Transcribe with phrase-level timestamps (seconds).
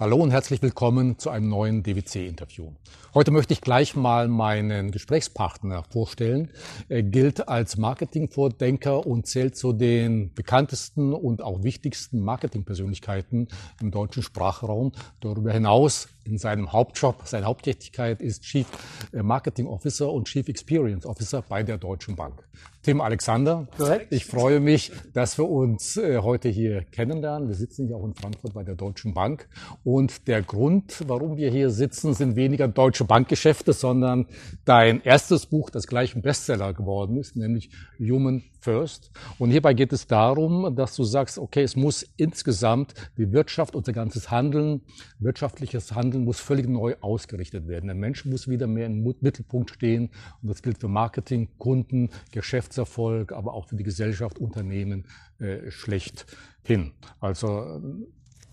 [0.00, 2.72] Hallo und herzlich willkommen zu einem neuen DWC-Interview.
[3.14, 6.50] Heute möchte ich gleich mal meinen Gesprächspartner vorstellen.
[6.88, 13.46] Er gilt als Marketingvordenker und zählt zu den bekanntesten und auch wichtigsten Marketingpersönlichkeiten
[13.80, 14.90] im deutschen Sprachraum.
[15.20, 18.66] Darüber hinaus in seinem Hauptjob, seine Haupttätigkeit ist Chief
[19.12, 22.46] Marketing Officer und Chief Experience Officer bei der Deutschen Bank.
[22.82, 24.12] Tim Alexander, Korrekt.
[24.12, 27.48] ich freue mich, dass wir uns äh, heute hier kennenlernen.
[27.48, 29.48] Wir sitzen hier auch in Frankfurt bei der Deutschen Bank.
[29.84, 34.26] Und der Grund, warum wir hier sitzen, sind weniger deutsche Bankgeschäfte, sondern
[34.66, 39.10] dein erstes Buch, das gleich ein Bestseller geworden ist, nämlich Human First.
[39.38, 43.92] Und hierbei geht es darum, dass du sagst, okay, es muss insgesamt die Wirtschaft, unser
[43.92, 44.80] ganzes Handeln,
[45.20, 47.86] wirtschaftliches Handeln muss völlig neu ausgerichtet werden.
[47.86, 50.10] Der Mensch muss wieder mehr im Mittelpunkt stehen.
[50.42, 55.06] Und das gilt für Marketing, Kunden, Geschäfts Wirtschaftserfolg, aber auch für die Gesellschaft, Unternehmen
[55.38, 56.92] äh, schlechthin.
[57.20, 57.80] Also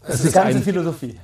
[0.04, 1.16] das ist, ist eine ganze ein, Philosophie.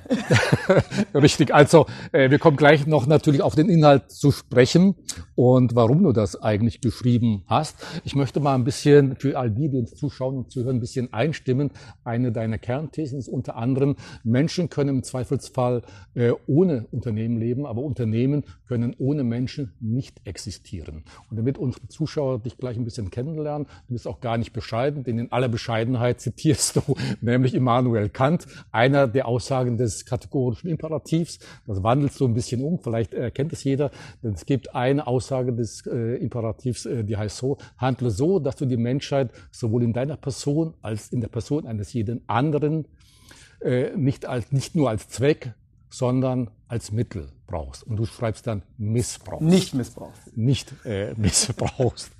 [1.14, 1.52] Richtig.
[1.52, 4.94] Also äh, wir kommen gleich noch natürlich auf den Inhalt zu sprechen
[5.34, 7.76] und warum du das eigentlich geschrieben hast.
[8.04, 11.12] Ich möchte mal ein bisschen für all die, die uns zuschauen und zuhören, ein bisschen
[11.12, 11.72] einstimmen.
[12.04, 15.82] Eine deiner Kernthesen ist unter anderem, Menschen können im Zweifelsfall
[16.14, 21.04] äh, ohne Unternehmen leben, aber Unternehmen können ohne Menschen nicht existieren.
[21.30, 25.02] Und damit unsere Zuschauer dich gleich ein bisschen kennenlernen, du bist auch gar nicht bescheiden,
[25.02, 26.82] denn in aller Bescheidenheit zitierst du
[27.20, 31.38] nämlich Immanuel Kant einer der Aussagen des kategorischen Imperativs.
[31.66, 33.90] Das wandelt so ein bisschen um, vielleicht erkennt es jeder.
[34.22, 38.56] Denn es gibt eine Aussage des äh, Imperativs, äh, die heißt so, handle so, dass
[38.56, 42.86] du die Menschheit sowohl in deiner Person als in der Person eines jeden anderen
[43.60, 45.54] äh, nicht, als, nicht nur als Zweck,
[45.90, 47.82] sondern als Mittel brauchst.
[47.82, 49.42] Und du schreibst dann missbrauchst.
[49.42, 50.36] Nicht missbrauchst.
[50.36, 52.12] Nicht äh, missbrauchst.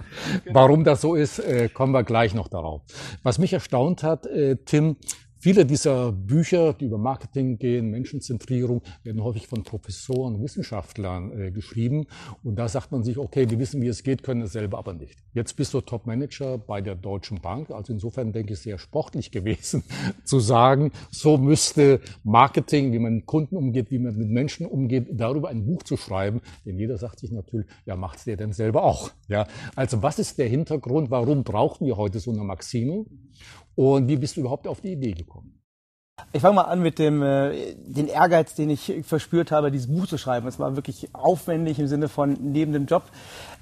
[0.50, 2.82] Warum das so ist, äh, kommen wir gleich noch darauf.
[3.22, 4.96] Was mich erstaunt hat, äh, Tim,
[5.40, 12.06] Viele dieser Bücher, die über Marketing gehen, Menschenzentrierung, werden häufig von Professoren Wissenschaftlern äh, geschrieben.
[12.42, 14.94] Und da sagt man sich, okay, die wissen, wie es geht, können es selber aber
[14.94, 15.16] nicht.
[15.34, 17.70] Jetzt bist du Top-Manager bei der Deutschen Bank.
[17.70, 19.84] Also insofern denke ich, sehr sportlich gewesen,
[20.24, 25.06] zu sagen, so müsste Marketing, wie man mit Kunden umgeht, wie man mit Menschen umgeht,
[25.12, 26.40] darüber ein Buch zu schreiben.
[26.66, 29.12] Denn jeder sagt sich natürlich, ja, macht's der denn selber auch?
[29.28, 29.46] Ja,
[29.76, 31.12] also was ist der Hintergrund?
[31.12, 33.04] Warum brauchen wir heute so eine Maxime?
[33.78, 35.54] Und wie bist du überhaupt auf die Idee gekommen?
[36.32, 40.08] Ich fange mal an mit dem äh, den Ehrgeiz, den ich verspürt habe, dieses Buch
[40.08, 40.48] zu schreiben.
[40.48, 43.04] Es war wirklich aufwendig im Sinne von neben dem Job.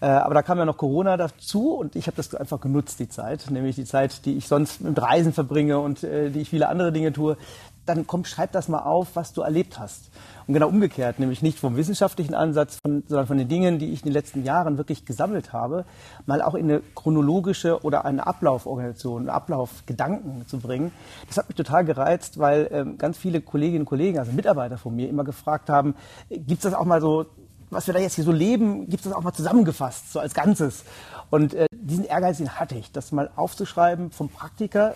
[0.00, 3.10] Äh, aber da kam ja noch Corona dazu und ich habe das einfach genutzt, die
[3.10, 6.70] Zeit, nämlich die Zeit, die ich sonst mit Reisen verbringe und äh, die ich viele
[6.70, 7.36] andere Dinge tue.
[7.86, 10.10] Dann komm, schreib das mal auf, was du erlebt hast.
[10.46, 14.00] Und genau umgekehrt, nämlich nicht vom wissenschaftlichen Ansatz, von, sondern von den Dingen, die ich
[14.00, 15.84] in den letzten Jahren wirklich gesammelt habe,
[16.26, 20.92] mal auch in eine chronologische oder eine Ablauforganisation, einen Ablaufgedanken zu bringen.
[21.28, 24.94] Das hat mich total gereizt, weil ähm, ganz viele Kolleginnen und Kollegen, also Mitarbeiter von
[24.94, 25.94] mir, immer gefragt haben,
[26.28, 27.26] gibt es das auch mal so
[27.70, 30.34] was wir da jetzt hier so leben, gibt es das auch mal zusammengefasst, so als
[30.34, 30.84] Ganzes.
[31.30, 34.94] Und äh, diesen Ehrgeiz, den hatte ich, das mal aufzuschreiben vom Praktiker,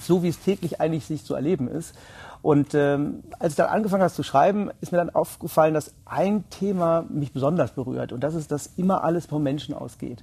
[0.00, 1.94] so wie es täglich eigentlich sich zu erleben ist.
[2.42, 6.48] Und ähm, als ich dann angefangen habe zu schreiben, ist mir dann aufgefallen, dass ein
[6.50, 8.12] Thema mich besonders berührt.
[8.12, 10.22] Und das ist, dass immer alles vom Menschen ausgeht.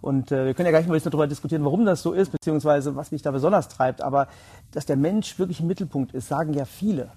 [0.00, 2.32] Und äh, wir können ja gleich mal ein bisschen darüber diskutieren, warum das so ist,
[2.32, 4.00] beziehungsweise was mich da besonders treibt.
[4.00, 4.28] Aber
[4.72, 7.10] dass der Mensch wirklich im Mittelpunkt ist, sagen ja viele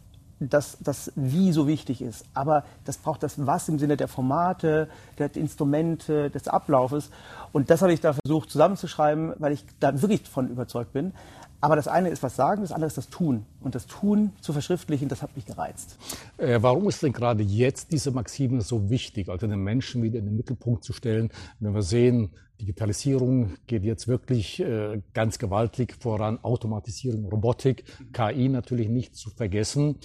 [0.49, 2.25] dass das Wie so wichtig ist.
[2.33, 7.09] Aber das braucht das Was im Sinne der Formate, der Instrumente, des Ablaufes.
[7.51, 11.13] Und das habe ich da versucht zusammenzuschreiben, weil ich da wirklich davon überzeugt bin.
[11.63, 13.45] Aber das eine ist was sagen, das andere ist das Tun.
[13.61, 15.97] Und das Tun zu verschriftlichen, das hat mich gereizt.
[16.37, 20.25] Äh, warum ist denn gerade jetzt diese Maxime so wichtig, also den Menschen wieder in
[20.25, 21.29] den Mittelpunkt zu stellen?
[21.61, 28.89] Wenn wir sehen, Digitalisierung geht jetzt wirklich äh, ganz gewaltig voran, Automatisierung, Robotik, KI natürlich
[28.89, 29.95] nicht zu vergessen.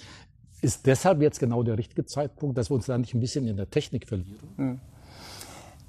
[0.62, 3.56] Ist deshalb jetzt genau der richtige Zeitpunkt, dass wir uns da nicht ein bisschen in
[3.56, 4.48] der Technik verlieren?
[4.58, 4.80] Hm.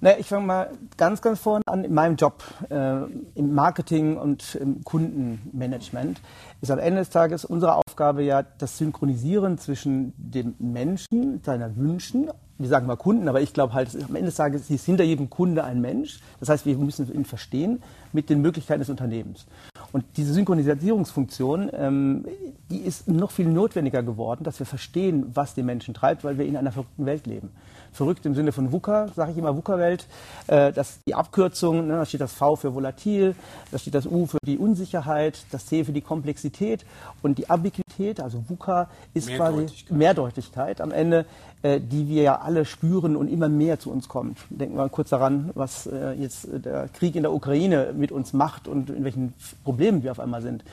[0.02, 1.84] Na, ich fange mal ganz, ganz vorne an.
[1.84, 3.02] In meinem Job äh,
[3.36, 6.22] im Marketing und im Kundenmanagement
[6.62, 12.30] ist am Ende des Tages unsere Aufgabe ja das Synchronisieren zwischen dem Menschen, seiner Wünschen,
[12.58, 15.30] wir sagen mal Kunden, aber ich glaube halt, am Ende des Tages ist hinter jedem
[15.30, 16.20] Kunde ein Mensch.
[16.40, 17.82] Das heißt, wir müssen ihn verstehen
[18.14, 19.48] mit den Möglichkeiten des Unternehmens.
[19.92, 22.26] Und diese Synchronisierungsfunktion, ähm,
[22.70, 26.46] die ist noch viel notwendiger geworden, dass wir verstehen, was den Menschen treibt, weil wir
[26.46, 27.50] in einer verrückten Welt leben
[27.92, 30.06] verrückt im Sinne von VUCA, sage ich immer, VUCA-Welt.
[30.48, 33.36] Äh, das die Abkürzung, ne, da steht das V für volatil,
[33.72, 36.86] da steht das U für die Unsicherheit, das C für die Komplexität
[37.22, 41.26] und die Ambiguität, also VUCA ist quasi Mehrdeutigkeit am Ende,
[41.62, 44.38] äh, die wir ja alle spüren und immer mehr zu uns kommt.
[44.50, 48.32] Denken wir mal kurz daran, was äh, jetzt der Krieg in der Ukraine mit uns
[48.34, 49.34] macht und in welchen
[49.64, 50.64] Problemen wir auf einmal sind.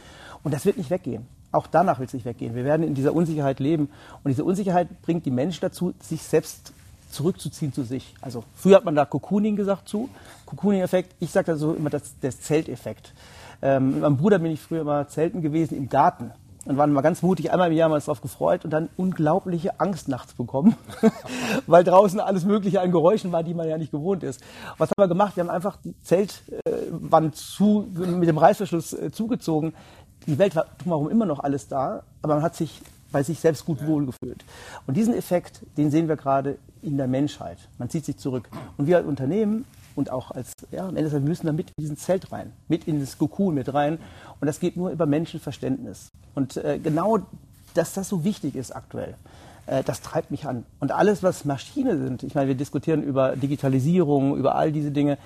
[0.44, 1.26] Und das wird nicht weggehen.
[1.50, 2.54] Auch danach wird es nicht weggehen.
[2.54, 3.88] Wir werden in dieser Unsicherheit leben.
[4.22, 6.72] Und diese Unsicherheit bringt die Menschen dazu, sich selbst
[7.10, 8.14] zurückzuziehen zu sich.
[8.20, 10.08] Also früher hat man da Cocooning gesagt zu,
[10.46, 11.14] Cocooning-Effekt.
[11.20, 13.12] Ich sage da so immer das, der Zelteffekt.
[13.62, 16.32] Ähm, mit meinem Bruder bin ich früher immer zelten gewesen im Garten
[16.66, 20.08] und waren mal ganz mutig, einmal im Jahr mal darauf gefreut und dann unglaubliche Angst
[20.08, 20.76] nachts bekommen,
[21.66, 24.40] weil draußen alles Mögliche an Geräuschen war, die man ja nicht gewohnt ist.
[24.76, 25.36] Was haben wir gemacht?
[25.36, 29.74] Wir haben einfach die Zeltwand äh, zu, mit dem Reißverschluss äh, zugezogen.
[30.26, 32.82] Die Welt war drumherum immer noch alles da, aber man hat sich
[33.16, 34.44] bei sich selbst gut wohlgefühlt.
[34.86, 37.56] Und diesen Effekt, den sehen wir gerade in der Menschheit.
[37.78, 38.50] Man zieht sich zurück.
[38.76, 39.64] Und wir als Unternehmen
[39.94, 42.86] und auch als, ja, am Ende wir müssen da mit in diesen Zelt rein, mit
[42.86, 43.96] in das Kokon mit rein.
[44.38, 46.10] Und das geht nur über Menschenverständnis.
[46.34, 47.20] Und äh, genau,
[47.72, 49.14] dass das so wichtig ist aktuell,
[49.64, 50.66] äh, das treibt mich an.
[50.78, 55.16] Und alles, was Maschine sind, ich meine, wir diskutieren über Digitalisierung, über all diese Dinge.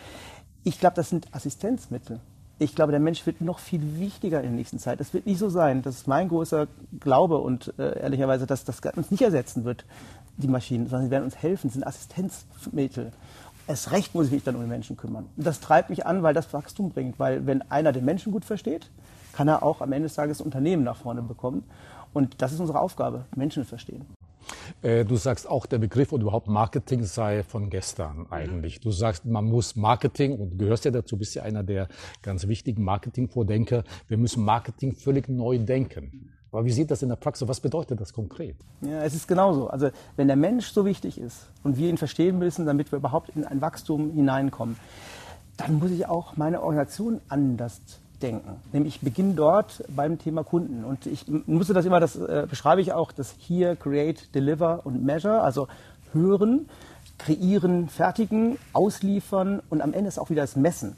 [0.62, 2.20] Ich glaube, das sind Assistenzmittel.
[2.60, 5.00] Ich glaube, der Mensch wird noch viel wichtiger in der nächsten Zeit.
[5.00, 5.82] Das wird nicht so sein.
[5.82, 6.68] Das ist mein großer
[7.00, 9.84] Glaube und äh, ehrlicherweise, dass das uns nicht ersetzen wird,
[10.36, 13.12] die Maschinen, sondern sie werden uns helfen, sind Assistenzmittel
[13.70, 15.26] erst recht muss ich mich dann um den Menschen kümmern.
[15.36, 17.18] Und das treibt mich an, weil das Wachstum bringt.
[17.18, 18.90] Weil wenn einer den Menschen gut versteht,
[19.32, 21.62] kann er auch am Ende des Tages Unternehmen nach vorne bekommen.
[22.12, 24.04] Und das ist unsere Aufgabe, Menschen verstehen.
[24.82, 28.80] Äh, du sagst auch, der Begriff und überhaupt Marketing sei von gestern eigentlich.
[28.80, 31.88] Du sagst, man muss Marketing und gehörst ja dazu, bist ja einer der
[32.22, 33.84] ganz wichtigen Marketing-Vordenker.
[34.08, 36.30] Wir müssen Marketing völlig neu denken.
[36.52, 37.46] Aber wie sieht das in der Praxis?
[37.46, 38.56] Was bedeutet das konkret?
[38.80, 39.68] Ja, es ist genauso.
[39.68, 43.30] Also wenn der Mensch so wichtig ist und wir ihn verstehen müssen, damit wir überhaupt
[43.36, 44.76] in ein Wachstum hineinkommen,
[45.56, 47.82] dann muss ich auch meine Organisation anders
[48.22, 48.60] denken.
[48.72, 50.84] Nämlich ich beginne dort beim Thema Kunden.
[50.84, 55.04] Und ich musste das immer, das äh, beschreibe ich auch, das Here, Create, Deliver und
[55.04, 55.68] Measure, also
[56.12, 56.68] hören,
[57.18, 60.96] kreieren, fertigen, ausliefern und am Ende ist auch wieder das Messen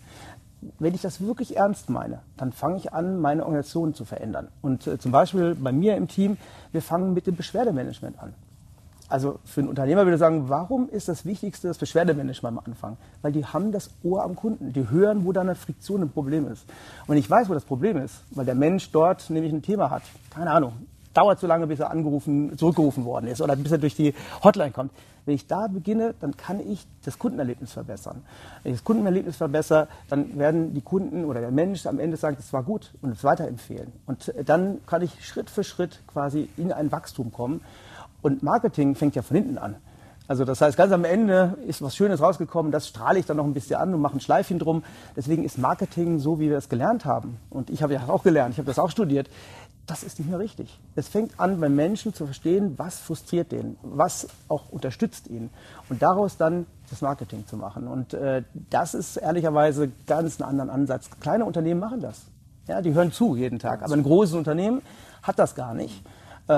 [0.78, 4.48] wenn ich das wirklich ernst meine, dann fange ich an, meine Organisation zu verändern.
[4.60, 6.36] Und äh, zum Beispiel bei mir im Team,
[6.70, 8.34] wir fangen mit dem Beschwerdemanagement an.
[9.12, 12.96] Also für einen Unternehmer würde ich sagen, warum ist das Wichtigste das Beschwerdemanagement am Anfang?
[13.20, 14.72] Weil die haben das Ohr am Kunden.
[14.72, 16.64] Die hören, wo da eine Friktion, ein Problem ist.
[17.06, 20.02] Und ich weiß, wo das Problem ist, weil der Mensch dort nämlich ein Thema hat,
[20.30, 20.72] keine Ahnung,
[21.12, 24.70] dauert so lange, bis er angerufen, zurückgerufen worden ist oder bis er durch die Hotline
[24.70, 24.92] kommt.
[25.26, 28.22] Wenn ich da beginne, dann kann ich das Kundenerlebnis verbessern.
[28.62, 32.36] Wenn ich das Kundenerlebnis verbessere, dann werden die Kunden oder der Mensch am Ende sagen,
[32.38, 33.92] das war gut und es weiterempfehlen.
[34.06, 37.60] Und äh, dann kann ich Schritt für Schritt quasi in ein Wachstum kommen.
[38.22, 39.76] Und Marketing fängt ja von hinten an.
[40.28, 43.44] Also das heißt, ganz am Ende ist was Schönes rausgekommen, das strahle ich dann noch
[43.44, 44.84] ein bisschen an und mache ein Schleifchen drum.
[45.16, 47.38] Deswegen ist Marketing so, wie wir es gelernt haben.
[47.50, 49.28] Und ich habe ja auch gelernt, ich habe das auch studiert
[49.86, 50.78] das ist nicht mehr richtig.
[50.94, 55.50] Es fängt an, beim Menschen zu verstehen, was frustriert den, was auch unterstützt ihn
[55.88, 57.88] und daraus dann das Marketing zu machen.
[57.88, 61.10] Und äh, das ist ehrlicherweise ganz einen anderen Ansatz.
[61.20, 62.22] Kleine Unternehmen machen das.
[62.68, 63.82] Ja, die hören zu jeden Tag.
[63.82, 64.82] Aber ein großes Unternehmen
[65.22, 66.02] hat das gar nicht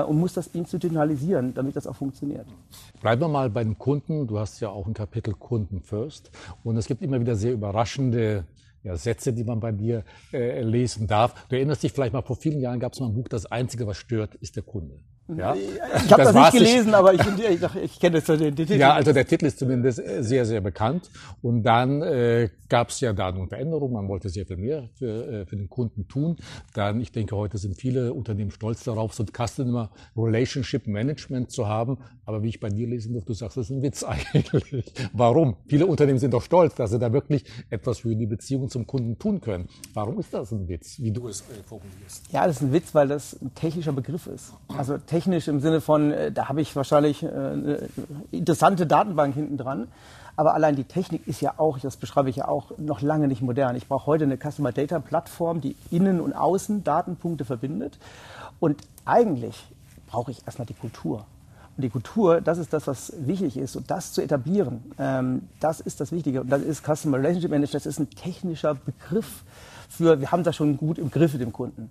[0.02, 2.46] und muss das institutionalisieren, damit das auch funktioniert.
[3.00, 4.26] Bleiben wir mal bei den Kunden.
[4.26, 6.30] Du hast ja auch ein Kapitel Kunden First.
[6.62, 8.44] Und es gibt immer wieder sehr überraschende
[8.82, 11.46] ja, Sätze, die man bei dir äh, lesen darf.
[11.48, 13.86] Du erinnerst dich vielleicht mal, vor vielen Jahren gab es mal ein Buch, das Einzige,
[13.86, 15.00] was stört, ist der Kunde.
[15.28, 15.54] Ja?
[15.54, 16.94] Ich habe das, das, nicht gelesen, nicht.
[16.94, 18.74] aber ich, ich, ich kenne das, den, den Titel.
[18.74, 21.10] Ja, also der Titel ist zumindest äh, sehr, sehr bekannt.
[21.40, 23.92] Und dann äh, gab es ja da eine Veränderung.
[23.92, 26.36] Man wollte sehr viel mehr für, äh, für den Kunden tun.
[26.74, 31.68] Dann, ich denke, heute sind viele Unternehmen stolz darauf, so ein Customer Relationship Management zu
[31.68, 31.98] haben.
[32.26, 34.92] Aber wie ich bei dir lesen durfte, du sagst, das ist ein Witz eigentlich.
[35.14, 35.56] Warum?
[35.66, 39.18] Viele Unternehmen sind doch stolz, dass sie da wirklich etwas für die Beziehung zum Kunden
[39.18, 39.68] tun können.
[39.94, 42.30] Warum ist das ein Witz, wie du es äh, formulierst?
[42.30, 44.52] Ja, das ist ein Witz, weil das ein technischer Begriff ist.
[44.68, 47.88] Also technisch im Sinne von, äh, da habe ich wahrscheinlich äh, eine
[48.32, 49.86] interessante Datenbank hinten dran.
[50.34, 53.40] Aber allein die Technik ist ja auch, das beschreibe ich ja auch, noch lange nicht
[53.40, 53.76] modern.
[53.76, 57.96] Ich brauche heute eine Customer Data Plattform, die Innen- und Außen Datenpunkte verbindet.
[58.58, 59.64] Und eigentlich
[60.08, 61.18] brauche ich erstmal die Kultur.
[61.76, 63.76] Und die Kultur, das ist das, was wichtig ist.
[63.76, 66.40] Und das zu etablieren, ähm, das ist das Wichtige.
[66.40, 69.44] Und das ist Customer Relationship Management, das ist ein technischer Begriff
[69.88, 71.88] für, wir haben das schon gut im Griff mit dem Kunden.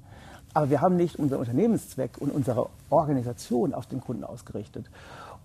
[0.53, 4.85] Aber wir haben nicht unseren Unternehmenszweck und unsere Organisation auf den Kunden ausgerichtet.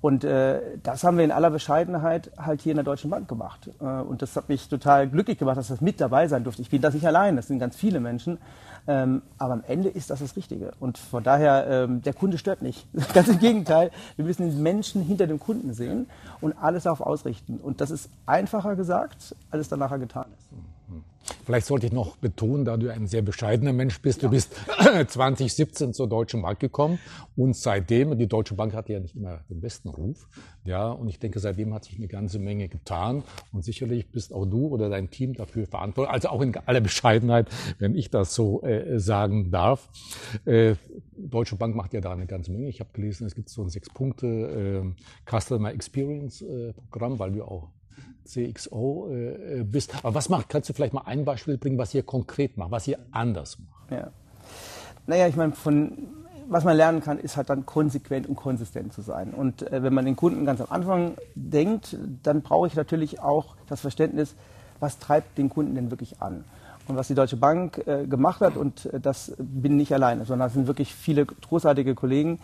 [0.01, 3.71] Und äh, das haben wir in aller Bescheidenheit halt hier in der Deutschen Bank gemacht.
[3.81, 6.63] Äh, und das hat mich total glücklich gemacht, dass das mit dabei sein durfte.
[6.63, 8.39] Ich bin das nicht allein, das sind ganz viele Menschen.
[8.87, 10.73] Ähm, aber am Ende ist das das Richtige.
[10.79, 12.87] Und von daher, ähm, der Kunde stört nicht.
[13.15, 16.07] ganz im Gegenteil, wir müssen den Menschen hinter dem Kunden sehen
[16.41, 17.59] und alles darauf ausrichten.
[17.61, 20.78] Und das ist einfacher gesagt, als es dann nachher getan ist.
[21.45, 24.55] Vielleicht sollte ich noch betonen, da du ein sehr bescheidener Mensch bist, du bist
[25.09, 26.99] 2017 zur Deutschen Bank gekommen
[27.37, 30.29] und seitdem, die Deutsche Bank hatte ja nicht immer den besten Ruf,
[30.65, 34.47] ja, und ich denke, seitdem hat sich eine ganze Menge getan und sicherlich bist auch
[34.47, 37.49] du oder dein Team dafür verantwortlich, also auch in aller Bescheidenheit,
[37.79, 39.89] wenn ich das so äh, sagen darf.
[40.45, 40.75] Äh,
[41.17, 42.69] Deutsche Bank macht ja da eine ganze Menge.
[42.69, 47.35] Ich habe gelesen, es gibt so ein sechs Punkte äh, Customer Experience äh, Programm, weil
[47.35, 47.69] wir auch
[48.29, 49.95] CXO äh, bist.
[50.05, 52.87] Aber was macht, kannst du vielleicht mal ein Beispiel bringen, was ihr konkret macht, was
[52.87, 53.91] ihr anders macht?
[53.91, 54.09] Ja.
[55.07, 55.93] Naja, ich meine, von
[56.49, 59.35] was man lernen kann, ist halt dann konsequent und konsistent zu sein.
[59.35, 63.55] Und äh, wenn man den Kunden ganz am Anfang denkt, dann brauche ich natürlich auch
[63.69, 64.35] das Verständnis,
[64.81, 66.45] was treibt den Kunden denn wirklich an.
[66.87, 70.49] Und was die Deutsche Bank äh, gemacht hat, und äh, das bin nicht alleine, sondern
[70.49, 72.39] es sind wirklich viele großartige Kollegen,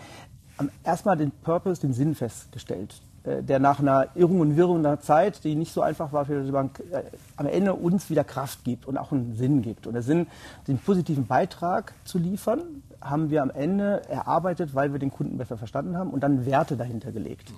[0.59, 3.00] haben erstmal den Purpose, den Sinn festgestellt.
[3.25, 6.43] Äh, der nach einer Irrung und Wirrung einer Zeit, die nicht so einfach war für
[6.43, 7.02] die Bank, äh,
[7.37, 9.87] am Ende uns wieder Kraft gibt und auch einen Sinn gibt.
[9.87, 10.26] Und der Sinn,
[10.69, 12.61] den positiven Beitrag zu liefern,
[13.00, 16.76] haben wir am Ende erarbeitet, weil wir den Kunden besser verstanden haben und dann Werte
[16.76, 17.52] dahinter gelegt.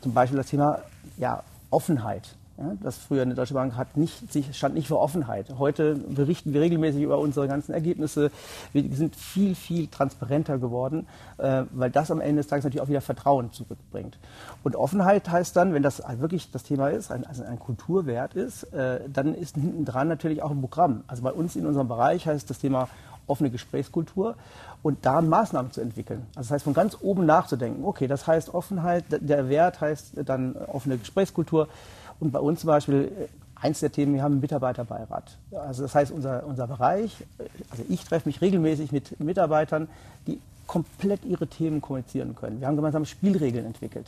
[0.00, 0.80] Zum Beispiel das Thema
[1.16, 2.34] ja, Offenheit.
[2.60, 5.46] Ja, das früher eine Deutsche Bank hat nicht, stand nicht für Offenheit.
[5.58, 8.30] Heute berichten wir regelmäßig über unsere ganzen Ergebnisse.
[8.74, 11.06] Wir sind viel, viel transparenter geworden,
[11.38, 14.18] äh, weil das am Ende des Tages natürlich auch wieder Vertrauen zurückbringt.
[14.62, 19.08] Und Offenheit heißt dann, wenn das wirklich das Thema ist, also ein Kulturwert ist, äh,
[19.10, 21.04] dann ist hinten dran natürlich auch ein Programm.
[21.06, 22.90] Also bei uns in unserem Bereich heißt das Thema
[23.26, 24.34] offene Gesprächskultur
[24.82, 26.26] und da Maßnahmen zu entwickeln.
[26.34, 27.84] Also das heißt, von ganz oben nachzudenken.
[27.84, 31.68] Okay, das heißt Offenheit, der Wert heißt dann offene Gesprächskultur.
[32.20, 33.28] Und bei uns zum Beispiel, äh,
[33.66, 35.36] eins der Themen, wir haben einen Mitarbeiterbeirat.
[35.52, 39.88] Also das heißt, unser, unser Bereich, äh, also ich treffe mich regelmäßig mit Mitarbeitern,
[40.26, 42.60] die komplett ihre Themen kommunizieren können.
[42.60, 44.06] Wir haben gemeinsam Spielregeln entwickelt.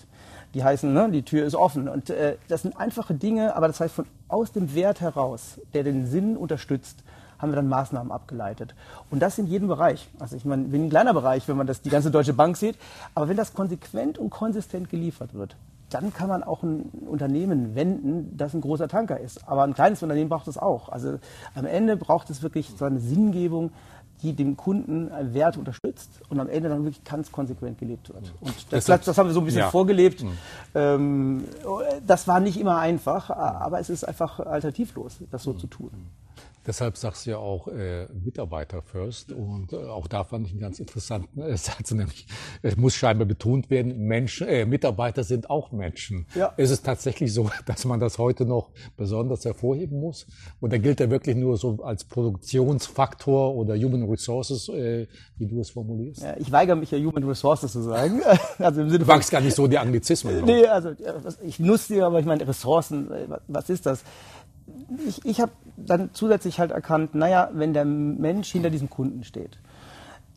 [0.54, 1.88] Die heißen, ne, die Tür ist offen.
[1.88, 5.82] Und äh, das sind einfache Dinge, aber das heißt, von aus dem Wert heraus, der
[5.82, 6.98] den Sinn unterstützt,
[7.38, 8.74] haben wir dann Maßnahmen abgeleitet.
[9.10, 10.08] Und das in jedem Bereich.
[10.20, 12.76] Also ich meine, ein kleiner Bereich, wenn man das die ganze Deutsche Bank sieht,
[13.16, 15.56] aber wenn das konsequent und konsistent geliefert wird,
[15.94, 19.48] dann kann man auch ein Unternehmen wenden, das ein großer Tanker ist.
[19.48, 20.88] Aber ein kleines Unternehmen braucht es auch.
[20.88, 21.18] Also
[21.54, 23.70] am Ende braucht es wirklich so eine Sinngebung,
[24.22, 28.32] die dem Kunden Wert unterstützt und am Ende dann wirklich ganz konsequent gelebt wird.
[28.40, 29.70] Und das, das, das haben wir so ein bisschen ja.
[29.70, 30.22] vorgelebt.
[30.22, 30.38] Mhm.
[30.74, 31.44] Ähm,
[32.06, 35.58] das war nicht immer einfach, aber es ist einfach alternativlos, das so mhm.
[35.58, 35.90] zu tun.
[36.64, 40.60] Deshalb sagst du ja auch äh, Mitarbeiter first und äh, auch da fand ich einen
[40.60, 42.26] ganz interessanten äh, Satz, nämlich
[42.62, 46.26] es muss scheinbar betont werden, Menschen, äh, Mitarbeiter sind auch Menschen.
[46.36, 46.46] Ja.
[46.56, 50.26] Ist es tatsächlich so, dass man das heute noch besonders hervorheben muss?
[50.60, 55.70] Oder gilt er wirklich nur so als Produktionsfaktor oder Human Resources, äh, wie du es
[55.70, 56.22] formulierst?
[56.22, 58.20] Ja, ich weigere mich ja Human Resources zu sagen.
[58.58, 60.44] also im Sinne du magst gar nicht so die Anglizismen.
[60.44, 60.90] Nee, also
[61.42, 64.04] ich nutze die, aber ich meine Ressourcen, äh, was ist das?
[65.06, 69.58] ich, ich habe dann zusätzlich halt erkannt, naja, wenn der Mensch hinter diesem Kunden steht,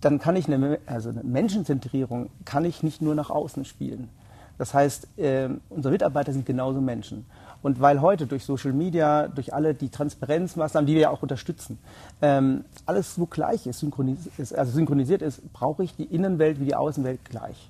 [0.02, 4.10] dann kann ich eine, also eine Menschenzentrierung kann ich nicht nur nach außen spielen.
[4.58, 7.26] Das heißt, äh, unsere Mitarbeiter sind genauso Menschen.
[7.62, 11.80] Und weil heute durch Social Media, durch alle die Transparenzmaßnahmen, die wir ja auch unterstützen,
[12.22, 13.84] ähm, alles so gleich ist,
[14.38, 17.70] ist, also synchronisiert ist, brauche ich die Innenwelt wie die Außenwelt gleich.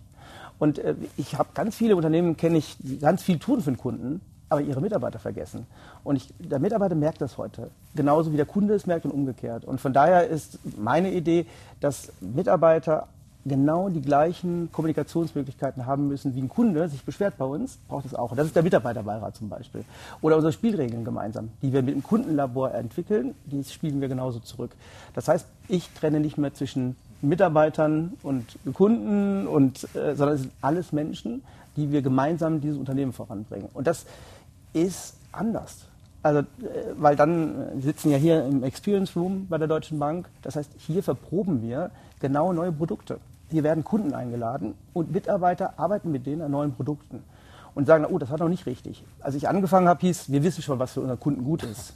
[0.59, 3.77] Und äh, ich habe ganz viele Unternehmen, kenne ich, die ganz viel tun für den
[3.77, 5.65] Kunden, aber ihre Mitarbeiter vergessen.
[6.03, 9.65] Und ich, der Mitarbeiter merkt das heute, genauso wie der Kunde es merkt und umgekehrt.
[9.65, 11.45] Und von daher ist meine Idee,
[11.79, 13.07] dass Mitarbeiter
[13.45, 18.15] genau die gleichen Kommunikationsmöglichkeiten haben müssen wie ein Kunde sich beschwert bei uns, braucht es
[18.15, 18.35] auch.
[18.35, 19.85] Das ist der Mitarbeiterbeirat zum Beispiel.
[20.21, 24.71] Oder unsere Spielregeln gemeinsam, die wir mit dem Kundenlabor entwickeln, die spielen wir genauso zurück.
[25.13, 30.53] Das heißt, ich trenne nicht mehr zwischen Mitarbeitern und Kunden, und, äh, sondern es sind
[30.61, 31.43] alles Menschen,
[31.77, 33.69] die wir gemeinsam dieses Unternehmen voranbringen.
[33.73, 34.05] Und das
[34.75, 35.87] ist anders.
[36.21, 36.43] Also, äh,
[36.97, 40.27] weil dann, wir sitzen ja hier im Experience Room bei der Deutschen Bank.
[40.41, 43.19] Das heißt, hier verproben wir genau neue Produkte.
[43.49, 47.23] Hier werden Kunden eingeladen und Mitarbeiter arbeiten mit denen an neuen Produkten
[47.73, 49.03] und sagen, oh, das war noch nicht richtig.
[49.19, 51.93] Als ich angefangen habe, hieß, wir wissen schon, was für unseren Kunden gut ist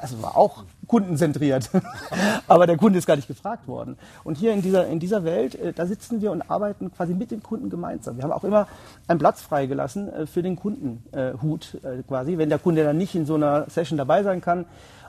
[0.00, 1.70] also war auch kundenzentriert.
[2.48, 3.96] Aber der Kunde ist gar nicht gefragt worden.
[4.24, 7.30] Und hier in dieser, in dieser Welt, äh, da sitzen wir und arbeiten quasi mit
[7.30, 8.16] den Kunden gemeinsam.
[8.16, 8.66] Wir haben auch immer
[9.06, 13.26] einen Platz freigelassen äh, für den Kundenhut äh, quasi, wenn der Kunde dann nicht in
[13.26, 14.66] so einer Session dabei sein kann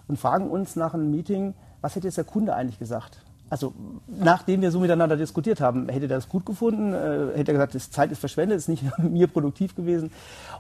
[0.07, 3.17] und fragen uns nach einem Meeting, was hätte jetzt der Kunde eigentlich gesagt?
[3.51, 3.73] Also
[4.07, 7.75] nachdem wir so miteinander diskutiert haben, hätte er das gut gefunden, äh, hätte er gesagt,
[7.75, 10.09] das Zeit ist verschwendet, ist nicht mir produktiv gewesen.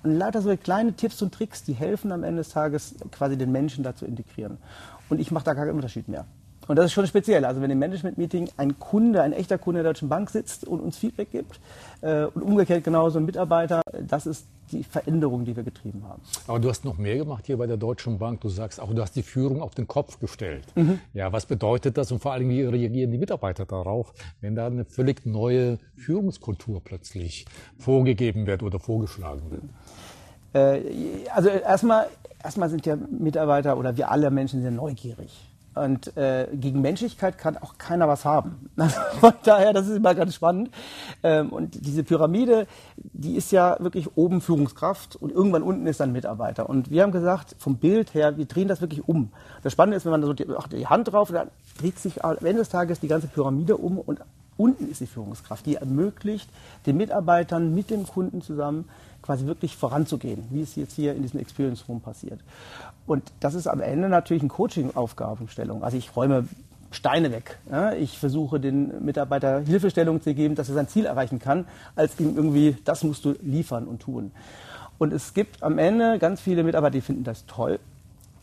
[0.03, 3.49] Und lauter so kleine Tipps und Tricks, die helfen am Ende des Tages quasi den
[3.49, 4.57] Menschen da zu integrieren.
[5.07, 6.25] Und ich mache da gar keinen Unterschied mehr.
[6.71, 7.43] Und das ist schon speziell.
[7.43, 10.97] Also wenn im Management-Meeting ein Kunde, ein echter Kunde der Deutschen Bank sitzt und uns
[10.97, 11.59] Feedback gibt
[11.99, 16.21] äh, und umgekehrt genauso ein Mitarbeiter, das ist die Veränderung, die wir getrieben haben.
[16.47, 18.39] Aber du hast noch mehr gemacht hier bei der Deutschen Bank.
[18.39, 20.63] Du sagst auch, du hast die Führung auf den Kopf gestellt.
[20.75, 21.01] Mhm.
[21.13, 24.85] Ja, was bedeutet das und vor allem, wie reagieren die Mitarbeiter darauf, wenn da eine
[24.85, 27.47] völlig neue Führungskultur plötzlich
[27.79, 29.63] vorgegeben wird oder vorgeschlagen wird?
[30.53, 32.07] Äh, also erstmal,
[32.41, 35.50] erstmal sind ja Mitarbeiter oder wir alle Menschen sehr neugierig.
[35.73, 38.69] Und äh, gegen Menschlichkeit kann auch keiner was haben.
[39.19, 40.69] Von daher, das ist immer ganz spannend.
[41.23, 46.11] Ähm, und diese Pyramide, die ist ja wirklich oben Führungskraft und irgendwann unten ist dann
[46.11, 46.67] Mitarbeiter.
[46.69, 49.31] Und wir haben gesagt, vom Bild her, wir drehen das wirklich um.
[49.63, 51.49] Das Spannende ist, wenn man so die, ach, die Hand drauf, dann
[51.79, 54.19] dreht sich am Ende des Tages die ganze Pyramide um und
[54.57, 56.49] unten ist die Führungskraft, die ermöglicht
[56.85, 58.89] den Mitarbeitern mit dem Kunden zusammen
[59.21, 62.39] quasi wirklich voranzugehen, wie es jetzt hier in diesem Experience Room passiert.
[63.05, 65.83] Und das ist am Ende natürlich eine Coaching-Aufgabenstellung.
[65.83, 66.47] Also ich räume
[66.91, 67.57] Steine weg.
[67.99, 71.65] Ich versuche den Mitarbeiter Hilfestellung zu geben, dass er sein Ziel erreichen kann,
[71.95, 74.31] als ihm irgendwie, das musst du liefern und tun.
[74.97, 77.79] Und es gibt am Ende ganz viele Mitarbeiter, die finden das toll,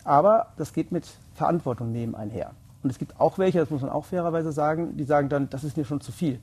[0.02, 2.50] aber das geht mit Verantwortung nehmen einher.
[2.82, 5.62] Und es gibt auch welche, das muss man auch fairerweise sagen, die sagen dann, das
[5.62, 6.40] ist mir schon zu viel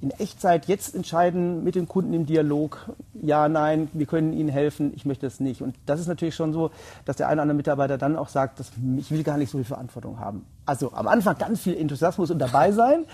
[0.00, 4.92] in Echtzeit jetzt entscheiden mit dem Kunden im Dialog, ja, nein, wir können Ihnen helfen,
[4.94, 5.60] ich möchte es nicht.
[5.60, 6.70] Und das ist natürlich schon so,
[7.04, 9.58] dass der eine oder andere Mitarbeiter dann auch sagt, dass ich will gar nicht so
[9.58, 10.44] viel Verantwortung haben.
[10.68, 13.04] Also am Anfang ganz viel Enthusiasmus und dabei sein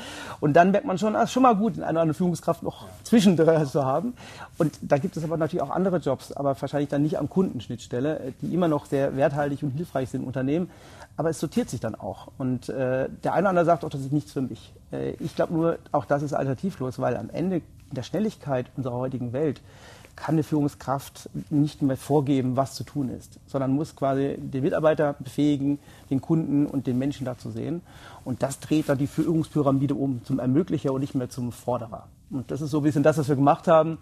[0.41, 3.67] und dann merkt man schon, ah, schon mal gut, eine oder andere Führungskraft noch zwischendrin
[3.67, 4.15] zu haben.
[4.59, 8.35] Und da gibt es aber natürlich auch andere Jobs, aber wahrscheinlich dann nicht am Kundenschnittstelle,
[8.43, 10.69] die immer noch sehr werthaltig und hilfreich sind im Unternehmen
[11.17, 12.29] aber es sortiert sich dann auch.
[12.39, 14.73] Und äh, der eine oder andere sagt auch, das ist nichts für mich.
[14.93, 18.97] Äh, ich glaube nur, auch das ist alternativlos, weil am Ende in der Schnelligkeit unserer
[18.97, 19.61] heutigen Welt
[20.17, 25.15] kann eine Führungskraft nicht mehr vorgeben, was zu tun ist, sondern muss quasi den Mitarbeiter
[25.19, 25.79] befähigen,
[26.11, 27.83] den Kunden und den Menschen da zu sehen.
[28.25, 32.07] Und das dreht dann die Führungspyramide um zum Ermöglicher und nicht mehr zum Forderer.
[32.31, 33.99] Und das ist so ein bisschen das, was wir gemacht haben.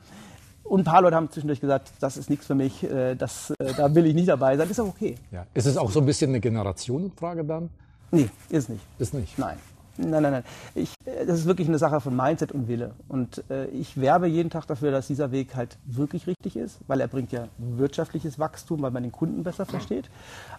[0.64, 3.74] Und ein paar Leute haben zwischendurch gesagt, das ist nichts für mich, äh, das, äh,
[3.76, 4.70] da will ich nicht dabei sein.
[4.70, 5.16] Ist auch okay.
[5.30, 5.44] Ja.
[5.54, 7.70] Ist es auch so ein bisschen eine Generationenfrage dann?
[8.10, 8.82] Nee, ist nicht.
[8.98, 9.38] Ist nicht?
[9.38, 9.56] Nein.
[9.98, 10.44] Nein, nein, nein.
[10.74, 12.92] Ich, äh, das ist wirklich eine Sache von Mindset und Wille.
[13.08, 17.00] Und äh, ich werbe jeden Tag dafür, dass dieser Weg halt wirklich richtig ist, weil
[17.00, 20.08] er bringt ja wirtschaftliches Wachstum, weil man den Kunden besser versteht.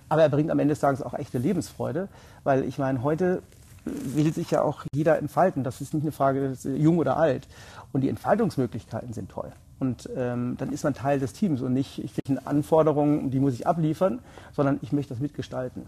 [0.09, 2.07] Aber er bringt am Ende des Tages auch echte Lebensfreude,
[2.43, 3.41] weil ich meine, heute
[3.85, 5.63] will sich ja auch jeder entfalten.
[5.63, 7.47] Das ist nicht eine Frage, jung oder alt.
[7.91, 9.51] Und die Entfaltungsmöglichkeiten sind toll.
[9.79, 13.39] Und ähm, dann ist man Teil des Teams und nicht, ich kriege eine Anforderung, die
[13.39, 14.19] muss ich abliefern,
[14.53, 15.83] sondern ich möchte das mitgestalten.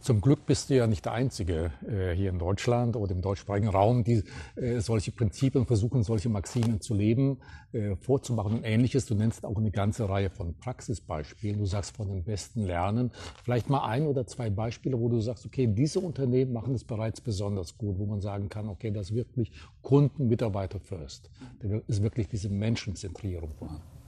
[0.00, 3.68] Zum Glück bist du ja nicht der Einzige äh, hier in Deutschland oder im deutschsprachigen
[3.68, 4.24] Raum, die
[4.56, 7.38] äh, solche Prinzipien versuchen, solche Maximen zu leben,
[7.72, 9.04] äh, vorzumachen und ähnliches.
[9.04, 11.58] Du nennst auch eine ganze Reihe von Praxisbeispielen.
[11.58, 13.10] Du sagst von den Besten lernen.
[13.44, 17.20] Vielleicht mal ein oder zwei Beispiele, wo du sagst, okay, diese Unternehmen machen es bereits
[17.20, 21.30] besonders gut, wo man sagen kann, okay, das ist wirklich Kunden, Mitarbeiter first.
[21.60, 23.99] Da ist wirklich diese Menschenzentrierung vorhanden.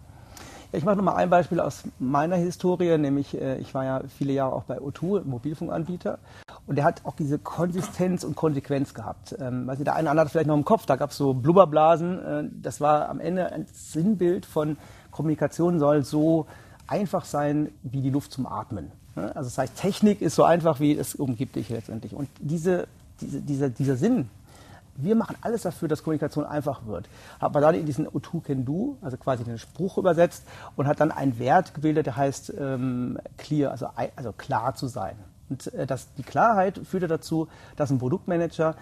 [0.74, 4.54] Ich mache nochmal ein Beispiel aus meiner Historie, nämlich äh, ich war ja viele Jahre
[4.54, 6.18] auch bei O2, Mobilfunkanbieter,
[6.66, 9.36] und der hat auch diese Konsistenz und Konsequenz gehabt.
[9.38, 11.34] Ähm, weiß nicht, der eine andere hat vielleicht noch im Kopf, da gab es so
[11.34, 14.78] Blubberblasen, äh, das war am Ende ein Sinnbild von
[15.10, 16.46] Kommunikation soll so
[16.86, 18.92] einfach sein wie die Luft zum Atmen.
[19.14, 19.24] Ne?
[19.36, 22.14] Also das heißt, Technik ist so einfach, wie es umgibt dich letztendlich.
[22.14, 22.88] Und diese,
[23.20, 24.30] diese, dieser, dieser Sinn,
[24.96, 27.08] wir machen alles dafür, dass Kommunikation einfach wird.
[27.40, 30.44] Hat man dann in diesen O2 Can Do, also quasi den Spruch übersetzt
[30.76, 35.16] und hat dann einen Wert gebildet, der heißt ähm, clear, also, also klar zu sein.
[35.48, 38.76] Und äh, das, die Klarheit führte dazu, dass ein Produktmanager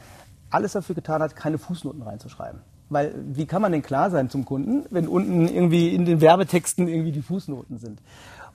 [0.51, 2.61] alles dafür getan hat, keine Fußnoten reinzuschreiben.
[2.89, 6.89] Weil wie kann man denn klar sein zum Kunden, wenn unten irgendwie in den Werbetexten
[6.89, 8.01] irgendwie die Fußnoten sind?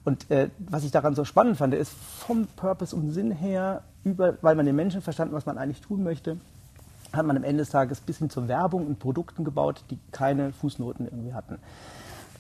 [0.04, 4.38] Und äh, was ich daran so spannend fand, ist vom Purpose und Sinn her, über,
[4.42, 6.38] weil man den Menschen verstanden, was man eigentlich tun möchte,
[7.16, 10.54] hat man am Ende des Tages bis hin zur Werbung und Produkten gebaut, die keine
[10.54, 11.60] Fußnoten irgendwie hatten.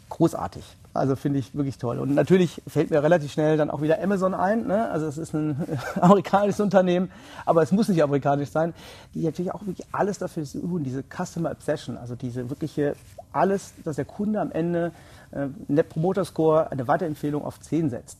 [0.09, 0.63] Großartig.
[0.93, 1.99] Also finde ich wirklich toll.
[1.99, 4.65] Und natürlich fällt mir relativ schnell dann auch wieder Amazon ein.
[4.65, 4.89] Ne?
[4.89, 5.57] Also es ist ein
[5.99, 7.11] amerikanisches Unternehmen,
[7.45, 8.73] aber es muss nicht amerikanisch sein,
[9.13, 12.95] die natürlich auch wirklich alles dafür tun, diese Customer Obsession, also diese wirkliche
[13.33, 14.93] alles, dass der Kunde am Ende
[15.31, 18.19] äh, Net Promoter Score, eine Weiterempfehlung auf 10 setzt.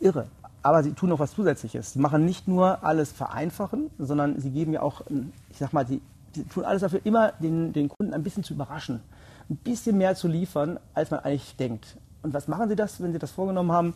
[0.00, 0.26] Irre
[0.62, 1.92] aber sie tun noch was Zusätzliches.
[1.92, 5.02] Sie machen nicht nur alles vereinfachen, sondern sie geben ja auch,
[5.50, 6.00] ich sag mal, sie,
[6.34, 9.00] sie tun alles dafür, immer den, den Kunden ein bisschen zu überraschen,
[9.48, 11.96] ein bisschen mehr zu liefern, als man eigentlich denkt.
[12.22, 13.94] Und was machen sie das, wenn sie das vorgenommen haben?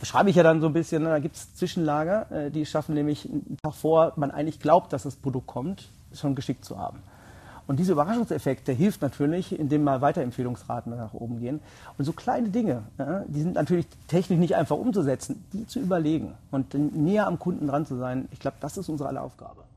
[0.00, 1.04] Beschreibe ich ja dann so ein bisschen.
[1.04, 1.10] Ne?
[1.10, 5.04] Da gibt es Zwischenlager, äh, die schaffen nämlich einen Tag vor, man eigentlich glaubt, dass
[5.04, 6.98] das Produkt kommt, schon geschickt zu haben.
[7.68, 11.60] Und dieser Überraschungseffekt, der hilft natürlich, indem mal Weiterempfehlungsraten nach oben gehen.
[11.98, 12.82] Und so kleine Dinge,
[13.28, 17.84] die sind natürlich technisch nicht einfach umzusetzen, die zu überlegen und näher am Kunden dran
[17.84, 18.26] zu sein.
[18.32, 19.67] Ich glaube, das ist unsere aller Aufgabe.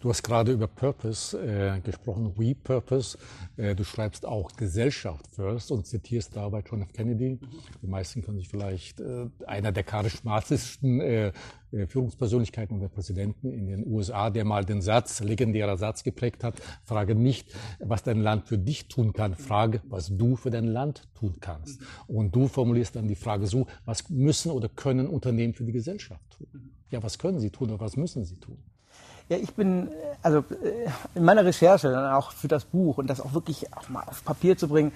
[0.00, 3.18] Du hast gerade über Purpose äh, gesprochen, We Purpose.
[3.56, 6.92] Äh, du schreibst auch Gesellschaft First und zitierst dabei John F.
[6.92, 7.38] Kennedy.
[7.82, 11.32] Die meisten können sich vielleicht äh, einer der charismatischsten äh,
[11.72, 16.44] äh, Führungspersönlichkeiten und der Präsidenten in den USA, der mal den Satz, legendärer Satz geprägt
[16.44, 17.48] hat, frage nicht,
[17.80, 21.80] was dein Land für dich tun kann, frage, was du für dein Land tun kannst.
[22.06, 26.22] Und du formulierst dann die Frage so, was müssen oder können Unternehmen für die Gesellschaft
[26.30, 26.72] tun?
[26.90, 28.58] Ja, was können sie tun oder was müssen sie tun?
[29.28, 29.88] Ja, ich bin,
[30.22, 34.04] also äh, in meiner Recherche, auch für das Buch und das auch wirklich auch mal
[34.06, 34.92] auf Papier zu bringen,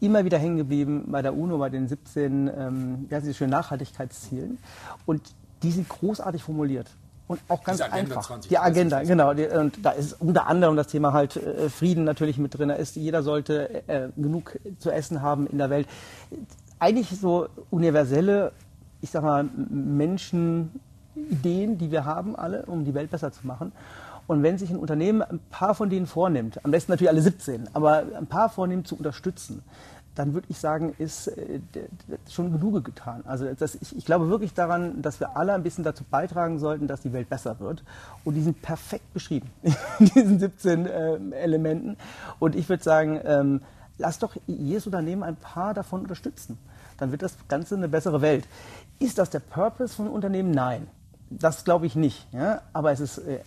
[0.00, 4.58] immer wieder hängen geblieben bei der UNO, bei den 17, ähm, ja, diese schönen Nachhaltigkeitszielen.
[5.06, 5.22] Und
[5.62, 6.88] die sind großartig formuliert.
[7.30, 8.26] Und auch ganz einfach.
[8.26, 9.34] 20, die Agenda, genau.
[9.34, 12.70] Die, und da ist unter anderem das Thema halt äh, Frieden natürlich mit drin.
[12.70, 15.86] Da ist, jeder sollte äh, genug zu essen haben in der Welt.
[16.80, 18.50] Eigentlich so universelle,
[19.00, 20.80] ich sag mal, Menschen,
[21.28, 23.72] Ideen, die wir haben, alle, um die Welt besser zu machen.
[24.26, 27.68] Und wenn sich ein Unternehmen ein paar von denen vornimmt, am besten natürlich alle 17,
[27.72, 29.64] aber ein paar vornimmt zu unterstützen,
[30.14, 31.60] dann würde ich sagen, ist äh,
[32.28, 33.22] schon genug getan.
[33.24, 36.86] Also das, ich, ich, glaube wirklich daran, dass wir alle ein bisschen dazu beitragen sollten,
[36.86, 37.82] dass die Welt besser wird.
[38.24, 39.50] Und die sind perfekt beschrieben
[39.98, 41.96] diesen 17 äh, Elementen.
[42.38, 43.62] Und ich würde sagen, ähm,
[43.98, 46.58] lass doch jedes Unternehmen ein paar davon unterstützen.
[46.98, 48.46] Dann wird das Ganze eine bessere Welt.
[48.98, 50.50] Ist das der Purpose von Unternehmen?
[50.50, 50.86] Nein
[51.30, 52.26] das glaube ich nicht.
[52.32, 52.60] Ja?
[52.72, 53.38] Aber es ist, äh,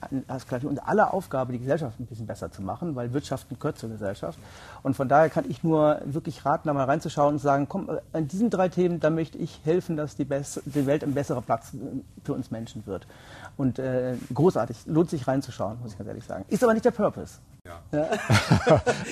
[0.48, 3.90] gleich unsere aller Aufgabe, die Gesellschaft ein bisschen besser zu machen, weil Wirtschaft gehört zur
[3.90, 4.40] Gesellschaft.
[4.84, 8.00] Und von daher kann ich nur wirklich raten, da mal reinzuschauen und sagen, komm, äh,
[8.14, 11.74] an diesen drei Themen, da möchte ich helfen, dass die, die Welt ein besserer Platz
[11.74, 11.78] äh,
[12.24, 13.06] für uns Menschen wird.
[13.58, 16.46] Und äh, großartig, lohnt sich reinzuschauen, muss ich ganz ehrlich sagen.
[16.48, 17.40] Ist aber nicht der Purpose.
[17.66, 17.82] Ja.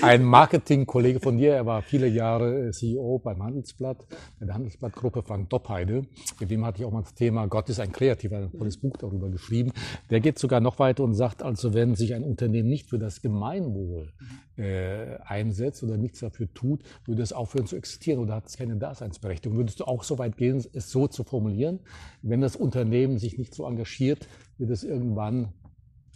[0.02, 4.06] Ein Marketingkollege von dir, er war viele Jahre CEO beim Handelsblatt,
[4.42, 6.06] bei der Handelsblattgruppe, Frank Doppheide.
[6.38, 8.98] Mit dem hatte ich auch mal das Thema Gott ist ein Kreativer, ein tolles Buch
[8.98, 9.72] darüber geschrieben.
[10.10, 13.22] Der geht sogar noch weiter und sagt, also wenn sich ein Unternehmen nicht für das
[13.22, 14.12] Gemeinwohl
[14.58, 18.76] äh, einsetzt oder nichts dafür tut, würde es aufhören zu existieren oder hat es keine
[18.76, 19.58] Daseinsberechtigung.
[19.58, 21.80] Würdest du auch so weit gehen, es so zu formulieren?
[22.22, 25.54] Wenn das Unternehmen sich nicht so engagiert, wird es irgendwann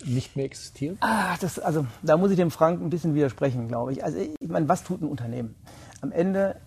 [0.03, 0.97] nicht mehr existieren?
[1.01, 4.03] Ah, das, also da muss ich dem Frank ein bisschen widersprechen, glaube ich.
[4.03, 5.55] Also ich meine, was tut ein Unternehmen?
[6.01, 6.57] Am Ende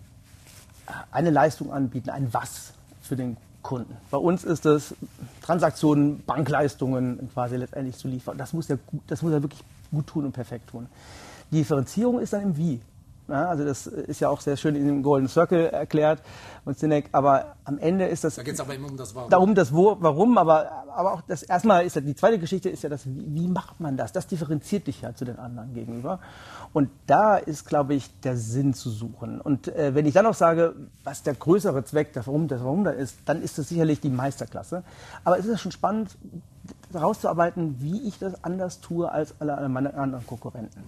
[1.11, 3.97] eine Leistung anbieten, ein Was für den Kunden.
[4.11, 4.95] Bei uns ist es
[5.43, 8.39] Transaktionen, Bankleistungen quasi letztendlich zu liefern.
[8.39, 10.87] Das muss er, das muss er wirklich gut tun und perfekt tun.
[11.51, 12.81] Die Differenzierung ist dann im Wie.
[13.29, 16.23] Ja, also das ist ja auch sehr schön in dem Golden Circle erklärt
[16.65, 18.37] und Sinek, aber am Ende ist das.
[18.37, 19.29] Da geht es aber immer um das Warum.
[19.29, 22.83] Darum das Wo, Warum, aber, aber auch das erstmal ist ja, die zweite Geschichte ist
[22.83, 24.13] ja das, wie, wie macht man das?
[24.13, 26.21] Das differenziert dich ja zu den anderen gegenüber.
[26.73, 29.43] Und da ist, glaube ich, der Sinn zu suchen.
[29.43, 32.85] Und äh, wenn ich dann noch sage, was der größere Zweck, das Warum, das Warum
[32.85, 34.85] da ist, dann ist das sicherlich die Meisterklasse.
[35.25, 36.17] Aber es ist schon spannend,
[36.93, 40.83] herauszuarbeiten, wie ich das anders tue als alle meine anderen Konkurrenten.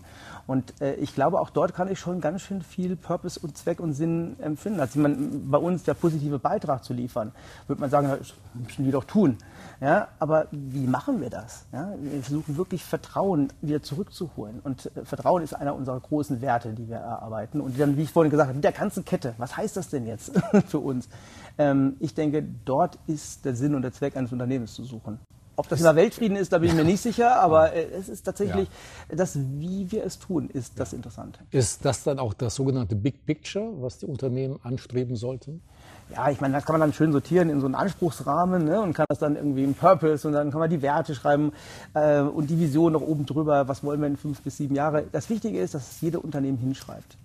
[0.46, 3.80] Und äh, ich glaube, auch dort kann ich schon ganz schön viel Purpose und Zweck
[3.80, 4.80] und Sinn empfinden.
[4.80, 7.32] Also man, bei uns der positive Beitrag zu liefern,
[7.66, 9.38] würde man sagen, das müssen die doch tun.
[9.80, 11.66] Ja, aber wie machen wir das?
[11.72, 14.60] Ja, wir versuchen wirklich Vertrauen wieder zurückzuholen.
[14.64, 17.60] Und äh, Vertrauen ist einer unserer großen Werte, die wir erarbeiten.
[17.60, 20.06] Und dann, wie ich vorhin gesagt habe, mit der ganzen Kette, was heißt das denn
[20.06, 20.32] jetzt
[20.66, 21.08] für uns?
[21.58, 25.18] Ähm, ich denke, dort ist der Sinn und der Zweck eines Unternehmens zu suchen.
[25.60, 28.22] Ob das immer Weltfrieden ist, da bin ich mir nicht sicher, aber äh, es ist
[28.22, 28.66] tatsächlich,
[29.10, 29.16] ja.
[29.16, 31.40] das, wie wir es tun, ist das Interessante.
[31.50, 35.60] Ist das dann auch das sogenannte Big Picture, was die Unternehmen anstreben sollten?
[36.14, 38.94] Ja, ich meine, das kann man dann schön sortieren in so einen Anspruchsrahmen ne, und
[38.94, 41.52] kann das dann irgendwie im Purpose und dann kann man die Werte schreiben
[41.92, 45.04] äh, und die Vision noch oben drüber, was wollen wir in fünf bis sieben Jahre.
[45.12, 47.18] Das Wichtige ist, dass es jede Unternehmen hinschreibt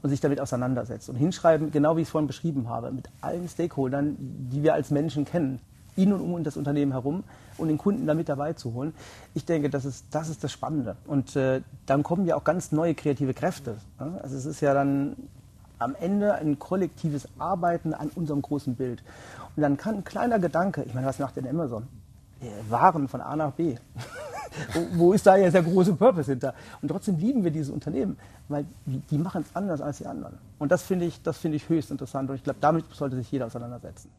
[0.00, 1.08] und sich damit auseinandersetzt.
[1.08, 4.92] Und hinschreiben, genau wie ich es vorhin beschrieben habe, mit allen Stakeholdern, die wir als
[4.92, 5.58] Menschen kennen
[5.96, 7.24] in und um das Unternehmen herum
[7.60, 8.94] und den Kunden damit dabei zu holen.
[9.34, 10.96] Ich denke, das ist das, ist das Spannende.
[11.06, 13.76] Und äh, dann kommen ja auch ganz neue kreative Kräfte.
[13.98, 14.18] Ja?
[14.22, 15.16] Also es ist ja dann
[15.78, 19.02] am Ende ein kollektives Arbeiten an unserem großen Bild.
[19.56, 21.88] Und dann kann ein kleiner Gedanke, ich meine, was macht denn Amazon?
[22.68, 23.76] Waren von A nach B.
[24.94, 26.54] wo, ist da jetzt der große Purpose hinter?
[26.82, 28.18] Und trotzdem lieben wir diese Unternehmen,
[28.48, 30.38] weil die machen es anders als die anderen.
[30.58, 32.30] Und das finde ich, das finde ich höchst interessant.
[32.30, 34.10] Und ich glaube, damit sollte sich jeder auseinandersetzen.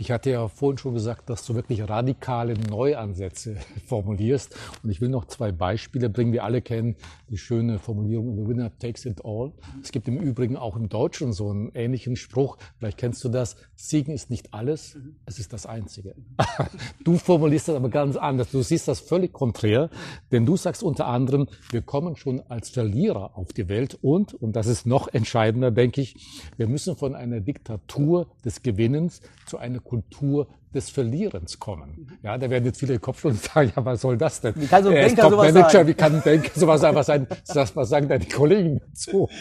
[0.00, 4.56] Ich hatte ja vorhin schon gesagt, dass du wirklich radikale Neuansätze formulierst.
[4.82, 6.32] Und ich will noch zwei Beispiele bringen.
[6.32, 6.96] Wir alle kennen
[7.28, 9.52] die schöne Formulierung, the winner takes it all.
[9.82, 12.56] Es gibt im Übrigen auch im Deutschen so einen ähnlichen Spruch.
[12.78, 13.56] Vielleicht kennst du das.
[13.76, 16.14] Siegen ist nicht alles, es ist das Einzige.
[17.04, 18.50] Du formulierst das aber ganz anders.
[18.50, 19.90] Du siehst das völlig konträr,
[20.32, 24.54] denn du sagst unter anderem, wir kommen schon als Verlierer auf die Welt und, und
[24.54, 26.14] das ist noch entscheidender, denke ich,
[26.56, 32.16] wir müssen von einer Diktatur des Gewinnens zu einer Kultur des Verlierens kommen.
[32.22, 34.54] Ja, da werden jetzt viele Kopfschütteln sagen, ja, was soll das denn?
[34.54, 35.88] Wie kann so ein er Banker sowas Top-Manager, sagen?
[35.88, 36.96] wie kann ein Banker sowas sagen?
[36.96, 39.28] Was, sagen- das, was sagen deine Kollegen dazu?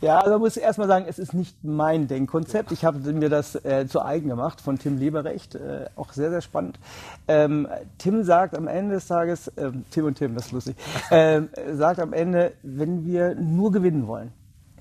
[0.00, 2.72] Ja, also man muss erstmal sagen, es ist nicht mein Denkkonzept.
[2.72, 6.40] Ich habe mir das äh, zu eigen gemacht von Tim Leberecht, äh, auch sehr, sehr
[6.40, 6.80] spannend.
[7.28, 10.74] Ähm, Tim sagt am Ende des Tages, ähm, Tim und Tim, das ist lustig,
[11.12, 14.32] ähm, sagt am Ende, wenn wir nur gewinnen wollen,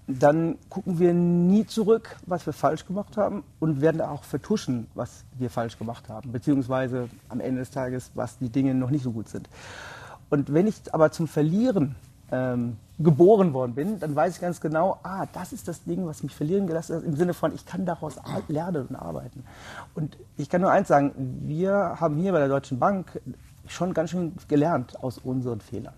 [0.07, 5.23] dann gucken wir nie zurück, was wir falsch gemacht haben und werden auch vertuschen, was
[5.37, 9.11] wir falsch gemacht haben, beziehungsweise am Ende des Tages, was die Dinge noch nicht so
[9.11, 9.47] gut sind.
[10.29, 11.95] Und wenn ich aber zum Verlieren
[12.31, 16.23] ähm, geboren worden bin, dann weiß ich ganz genau, ah, das ist das Ding, was
[16.23, 19.43] mich verlieren gelassen hat, im Sinne von, ich kann daraus ar- lernen und arbeiten.
[19.95, 21.13] Und ich kann nur eins sagen,
[21.45, 23.19] wir haben hier bei der Deutschen Bank
[23.67, 25.93] schon ganz schön gelernt aus unseren Fehlern.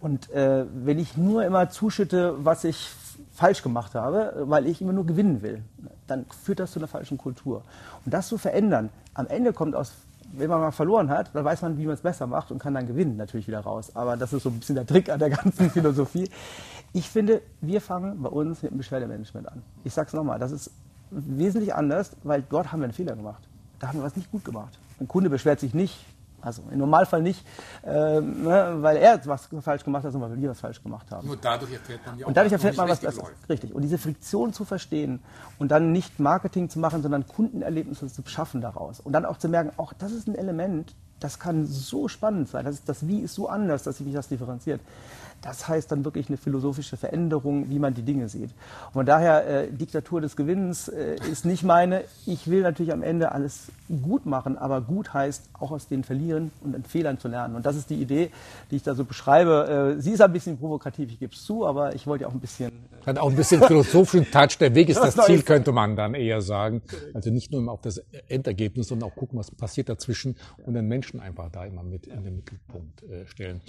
[0.00, 2.90] Und äh, wenn ich nur immer zuschütte, was ich
[3.38, 5.62] falsch gemacht habe, weil ich immer nur gewinnen will,
[6.08, 7.62] dann führt das zu einer falschen Kultur.
[8.04, 9.92] Und das zu verändern, am Ende kommt aus,
[10.32, 12.74] wenn man mal verloren hat, dann weiß man, wie man es besser macht und kann
[12.74, 13.92] dann gewinnen natürlich wieder raus.
[13.94, 16.28] Aber das ist so ein bisschen der Trick an der ganzen Philosophie.
[16.92, 19.62] Ich finde, wir fangen bei uns mit dem Beschwerdemanagement an.
[19.84, 20.72] Ich sage es nochmal, das ist
[21.10, 23.48] wesentlich anders, weil dort haben wir einen Fehler gemacht.
[23.78, 24.76] Da haben wir was nicht gut gemacht.
[24.98, 26.04] Ein Kunde beschwert sich nicht,
[26.40, 27.44] also im Normalfall nicht,
[27.84, 31.26] ähm, ne, weil er was falsch gemacht hat, sondern weil wir was falsch gemacht haben.
[31.26, 33.24] Nur dadurch erfährt man ja Und dadurch erfährt man was besser.
[33.48, 33.74] Richtig.
[33.74, 35.20] Und diese Friktion zu verstehen
[35.58, 39.00] und dann nicht Marketing zu machen, sondern Kundenerlebnisse zu schaffen daraus.
[39.00, 42.64] Und dann auch zu merken, auch das ist ein Element, das kann so spannend sein.
[42.64, 44.80] Das, ist, das Wie ist so anders, dass sich das differenziert.
[45.40, 48.50] Das heißt dann wirklich eine philosophische Veränderung, wie man die Dinge sieht.
[48.86, 52.04] Und von daher, äh, Diktatur des Gewinns äh, ist nicht meine.
[52.26, 53.68] Ich will natürlich am Ende alles
[54.02, 57.54] gut machen, aber gut heißt auch aus den Verlieren und den Fehlern zu lernen.
[57.54, 58.30] Und das ist die Idee,
[58.70, 59.94] die ich da so beschreibe.
[59.96, 62.40] Äh, sie ist ein bisschen provokativ, ich gebe es zu, aber ich wollte auch ein
[62.40, 62.72] bisschen
[63.06, 64.58] Hat auch ein bisschen philosophischen Touch.
[64.58, 66.82] Der Weg ist Was das Ziel, könnte man dann eher sagen.
[67.14, 70.88] Also nicht nur immer auf das Endergebnis, sondern auch gucken, was passiert dazwischen und den
[70.88, 73.60] Menschen einfach da immer mit in den Mittelpunkt äh, stellen.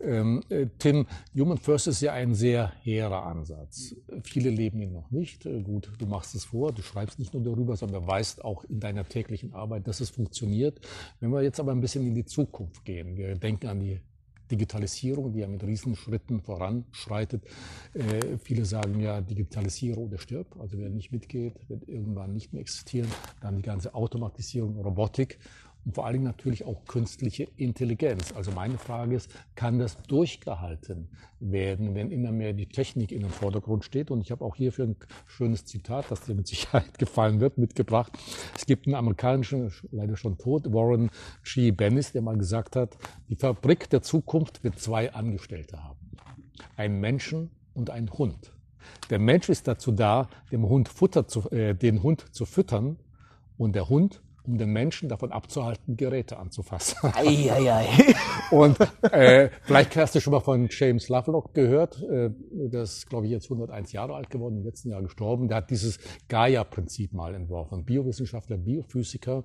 [0.00, 1.06] Ähm, äh, Tim,
[1.36, 3.94] Human First ist ja ein sehr hehrer Ansatz.
[4.22, 5.46] Viele leben ihn noch nicht.
[5.46, 8.80] Äh, Gut, du machst es vor, du schreibst nicht nur darüber, sondern weißt auch in
[8.80, 10.80] deiner täglichen Arbeit, dass es funktioniert.
[11.20, 14.00] Wenn wir jetzt aber ein bisschen in die Zukunft gehen, wir denken an die
[14.50, 17.44] Digitalisierung, die ja mit Riesenschritten voranschreitet.
[17.94, 20.56] Äh, viele sagen ja, Digitalisierung oder stirb.
[20.58, 23.08] Also wer nicht mitgeht, wird irgendwann nicht mehr existieren.
[23.40, 25.38] Dann die ganze Automatisierung, Robotik
[25.88, 28.34] und vor allen Dingen natürlich auch künstliche Intelligenz.
[28.36, 31.08] Also meine Frage ist, kann das durchgehalten
[31.40, 34.10] werden, wenn immer mehr die Technik in den Vordergrund steht?
[34.10, 38.12] Und ich habe auch hierfür ein schönes Zitat, das dir mit Sicherheit gefallen wird, mitgebracht.
[38.54, 41.08] Es gibt einen amerikanischen, leider schon tot, Warren
[41.42, 41.70] G.
[41.70, 42.98] Bennis, der mal gesagt hat,
[43.30, 46.10] die Fabrik der Zukunft wird zwei Angestellte haben.
[46.76, 48.52] Einen Menschen und einen Hund.
[49.08, 52.98] Der Mensch ist dazu da, dem Hund Futter zu, äh, den Hund zu füttern
[53.56, 57.12] und der Hund, um den Menschen davon abzuhalten, Geräte anzufassen.
[57.14, 57.86] Eieiei.
[58.50, 62.02] Und äh, vielleicht hast du schon mal von James Lovelock gehört.
[62.02, 62.30] Äh,
[62.70, 65.48] das ist, glaube ich, jetzt 101 Jahre alt geworden, im letzten Jahr gestorben.
[65.48, 67.84] Der hat dieses Gaia-Prinzip mal entworfen.
[67.84, 69.44] Biowissenschaftler, Biophysiker.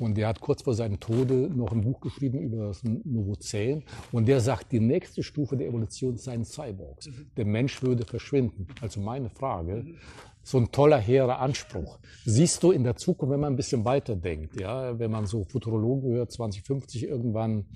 [0.00, 3.84] Und der hat kurz vor seinem Tode noch ein Buch geschrieben über das Novozän.
[4.10, 7.08] Und der sagt, die nächste Stufe der Evolution seien Cyborgs.
[7.36, 8.66] Der Mensch würde verschwinden.
[8.80, 9.84] Also meine Frage,
[10.42, 11.98] so ein toller, hehrer Anspruch.
[12.24, 16.12] Siehst du in der Zukunft, wenn man ein bisschen weiterdenkt, ja, wenn man so Futurologen
[16.12, 17.66] hört, 2050 irgendwann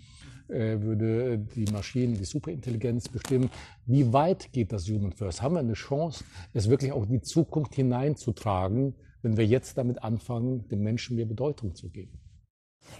[0.49, 3.51] äh, würde die Maschinen die Superintelligenz bestimmen.
[3.85, 5.43] Wie weit geht das Human First?
[5.43, 10.03] Haben wir eine Chance, es wirklich auch in die Zukunft hineinzutragen, wenn wir jetzt damit
[10.03, 12.21] anfangen, dem Menschen mehr Bedeutung zu geben?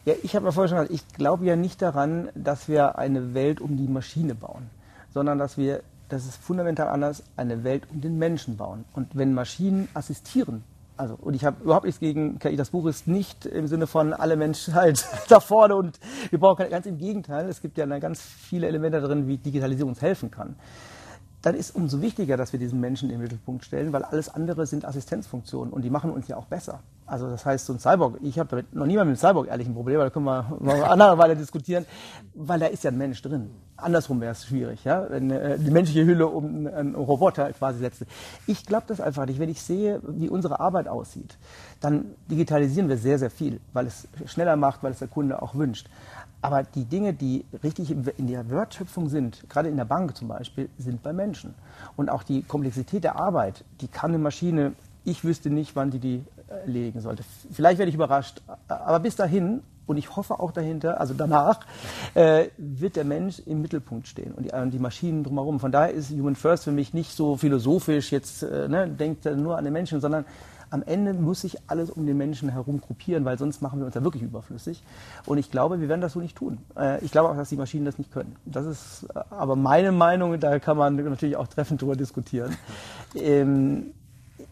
[0.05, 3.35] Ja, ich habe mal vorher schon gesagt, ich glaube ja nicht daran, dass wir eine
[3.35, 4.69] Welt um die Maschine bauen,
[5.11, 8.85] sondern dass wir, das ist fundamental anders, eine Welt um den Menschen bauen.
[8.95, 10.65] Und wenn Maschinen assistieren,
[10.97, 14.15] also, und ich habe überhaupt nichts gegen KI, das Buch ist nicht im Sinne von
[14.15, 15.99] alle Menschen halt da vorne und
[16.31, 19.91] wir brauchen keine, ganz im Gegenteil, es gibt ja ganz viele Elemente drin, wie Digitalisierung
[19.91, 20.57] uns helfen kann.
[21.47, 24.67] Dann ist umso wichtiger, dass wir diesen Menschen in den Mittelpunkt stellen, weil alles andere
[24.67, 26.81] sind Assistenzfunktionen und die machen uns ja auch besser.
[27.07, 29.75] Also das heißt, so ein Cyborg, ich habe noch niemand mit dem Cyborg ehrlich ein
[29.75, 31.87] Problem, da können wir mal andere Weile diskutieren,
[32.35, 33.53] weil da ist ja ein Mensch drin.
[33.77, 38.07] Andersrum wäre es schwierig, ja, wenn äh, die menschliche Hülle um einen Roboter quasi setzte.
[38.49, 39.39] Ich glaube das einfach nicht.
[39.39, 41.39] Wenn ich sehe, wie unsere Arbeit aussieht,
[41.81, 45.55] dann digitalisieren wir sehr, sehr viel, weil es schneller macht, weil es der Kunde auch
[45.55, 45.89] wünscht.
[46.47, 50.69] Aber die Dinge, die richtig in der Wertschöpfung sind, gerade in der Bank zum Beispiel,
[50.79, 51.55] sind bei Menschen.
[51.97, 55.99] Und auch die Komplexität der Arbeit, die kann eine Maschine, ich wüsste nicht, wann die
[55.99, 57.25] die erledigen sollte.
[57.51, 61.67] Vielleicht werde ich überrascht, aber bis dahin, und ich hoffe auch dahinter, also danach,
[62.15, 65.59] äh, wird der Mensch im Mittelpunkt stehen und die, und die, Maschinen drumherum.
[65.59, 69.59] Von daher ist Human First für mich nicht so philosophisch, jetzt äh, ne, denkt nur
[69.59, 70.25] an den Menschen, sondern
[70.77, 73.95] am Ende muss sich alles um den Menschen herum gruppieren, weil sonst machen wir uns
[73.95, 74.83] ja wirklich überflüssig.
[75.25, 76.59] Und ich glaube, wir werden das so nicht tun.
[76.77, 78.37] Äh, ich glaube auch, dass die Maschinen das nicht können.
[78.45, 82.57] Das ist äh, aber meine Meinung, da kann man natürlich auch treffend drüber diskutieren.
[83.15, 83.95] Ähm,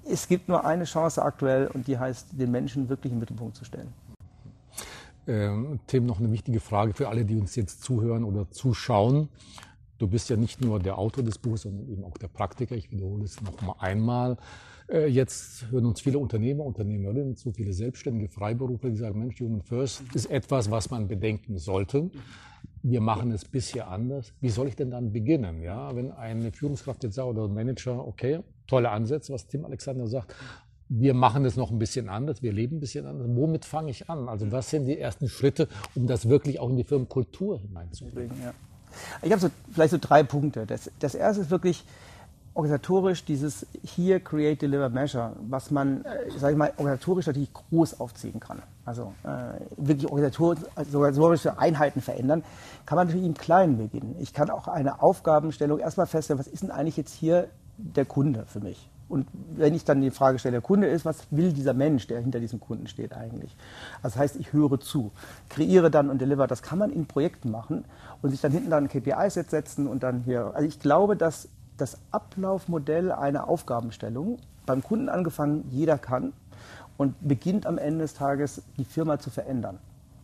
[0.08, 3.66] es gibt nur eine Chance aktuell und die heißt, den Menschen wirklich im Mittelpunkt zu
[3.66, 3.92] stellen.
[5.26, 9.28] Ähm, Tim, noch eine wichtige Frage für alle, die uns jetzt zuhören oder zuschauen.
[9.98, 12.74] Du bist ja nicht nur der Autor des Buches, sondern eben auch der Praktiker.
[12.74, 14.38] Ich wiederhole es noch mal einmal.
[14.88, 19.62] Äh, jetzt hören uns viele Unternehmer, Unternehmerinnen zu, viele Selbstständige, Freiberufler, die sagen, Mensch, Human
[19.62, 22.10] First ist etwas, was man bedenken sollte.
[22.82, 24.32] Wir machen es bisher anders.
[24.40, 25.62] Wie soll ich denn dann beginnen?
[25.62, 30.06] Ja, wenn eine Führungskraft jetzt sagt oder ein Manager, okay, tolle Ansätze, was Tim Alexander
[30.06, 30.34] sagt,
[30.90, 33.26] wir machen es noch ein bisschen anders, wir leben ein bisschen anders.
[33.30, 34.28] Womit fange ich an?
[34.28, 38.36] Also was sind die ersten Schritte, um das wirklich auch in die Firmenkultur hineinzubringen?
[38.42, 38.52] Ja.
[39.22, 40.66] Ich habe so, vielleicht so drei Punkte.
[40.66, 41.84] Das, das erste ist wirklich,
[42.54, 48.00] organisatorisch dieses hier Create, Deliver, Measure, was man, äh, sage ich mal, organisatorisch natürlich groß
[48.00, 48.62] aufziehen kann.
[48.84, 52.44] Also äh, wirklich organisatorische Einheiten verändern,
[52.86, 54.14] kann man natürlich im Kleinen beginnen.
[54.20, 58.44] Ich kann auch eine Aufgabenstellung erstmal feststellen, was ist denn eigentlich jetzt hier der Kunde
[58.46, 58.88] für mich?
[59.08, 62.20] Und wenn ich dann die Frage stelle, der Kunde ist, was will dieser Mensch, der
[62.20, 63.54] hinter diesem Kunden steht eigentlich?
[64.02, 65.12] Also das heißt, ich höre zu,
[65.50, 66.46] kreiere dann und deliver.
[66.46, 67.84] Das kann man in Projekten machen
[68.22, 70.52] und sich dann hinten dann KPIs setzen und dann hier.
[70.54, 76.32] Also ich glaube, dass das Ablaufmodell einer Aufgabenstellung, beim Kunden angefangen, jeder kann
[76.96, 79.78] und beginnt am Ende des Tages die Firma zu verändern.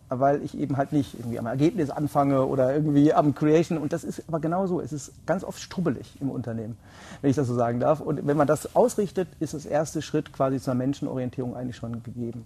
[0.08, 3.78] Weil ich eben halt nicht irgendwie am Ergebnis anfange oder irgendwie am Creation.
[3.78, 4.80] Und das ist aber genauso.
[4.80, 6.76] Es ist ganz oft strubbelig im Unternehmen,
[7.20, 8.00] wenn ich das so sagen darf.
[8.00, 12.44] Und wenn man das ausrichtet, ist das erste Schritt quasi zur Menschenorientierung eigentlich schon gegeben.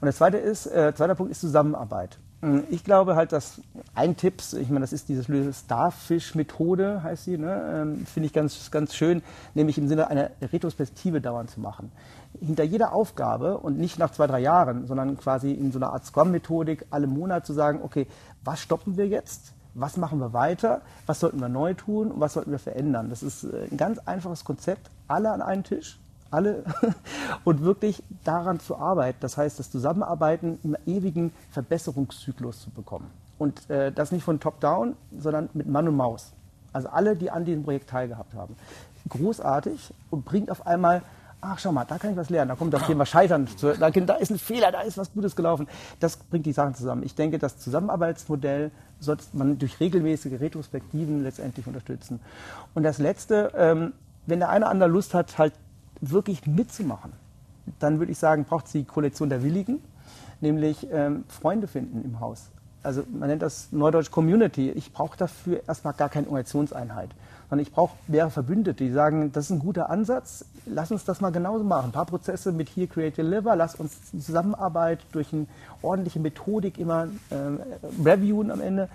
[0.00, 2.18] Und der zweite ist, äh, zweiter Punkt ist Zusammenarbeit.
[2.42, 3.62] Hm, ich glaube halt, dass
[3.94, 7.82] ein Tipp, ich meine, das ist diese Starfish-Methode, heißt sie, ne?
[7.82, 9.22] Ähm, finde ich ganz, ganz schön,
[9.54, 11.90] nämlich im Sinne einer Retrospektive dauernd zu machen.
[12.38, 16.04] Hinter jeder Aufgabe und nicht nach zwei, drei Jahren, sondern quasi in so einer Art
[16.04, 18.06] Scrum-Methodik alle Monate zu sagen, okay,
[18.44, 19.54] was stoppen wir jetzt?
[19.72, 20.82] Was machen wir weiter?
[21.06, 22.10] Was sollten wir neu tun?
[22.10, 23.08] Und was sollten wir verändern?
[23.08, 24.90] Das ist äh, ein ganz einfaches Konzept.
[25.08, 25.98] Alle an einen Tisch,
[26.30, 26.64] alle
[27.44, 29.18] und wirklich daran zu arbeiten.
[29.20, 33.10] Das heißt, das Zusammenarbeiten im ewigen Verbesserungszyklus zu bekommen.
[33.38, 36.32] Und äh, das nicht von Top-Down, sondern mit Mann und Maus.
[36.72, 38.56] Also alle, die an diesem Projekt teilgehabt haben.
[39.08, 41.02] Großartig und bringt auf einmal,
[41.40, 44.14] ach schau mal, da kann ich was lernen, da kommt das Thema Scheitern, da, da
[44.14, 45.68] ist ein Fehler, da ist was Gutes gelaufen.
[46.00, 47.02] Das bringt die Sachen zusammen.
[47.02, 52.20] Ich denke, das Zusammenarbeitsmodell sollte man durch regelmäßige Retrospektiven letztendlich unterstützen.
[52.74, 53.92] Und das Letzte, ähm,
[54.26, 55.52] wenn der eine oder andere Lust hat, halt
[56.00, 57.12] wirklich mitzumachen,
[57.78, 59.80] dann würde ich sagen, braucht es die Kollektion der Willigen,
[60.40, 62.50] nämlich ähm, Freunde finden im Haus.
[62.86, 64.70] Also man nennt das Neudeutsch Community.
[64.70, 67.10] Ich brauche dafür erstmal gar keine Organisationseinheit,
[67.50, 71.20] sondern ich brauche mehrere Verbündete, die sagen, das ist ein guter Ansatz, lass uns das
[71.20, 71.86] mal genauso machen.
[71.86, 75.46] Ein paar Prozesse mit Here Create Deliver, lass uns Zusammenarbeit durch eine
[75.82, 78.88] ordentliche Methodik immer äh, reviewen am Ende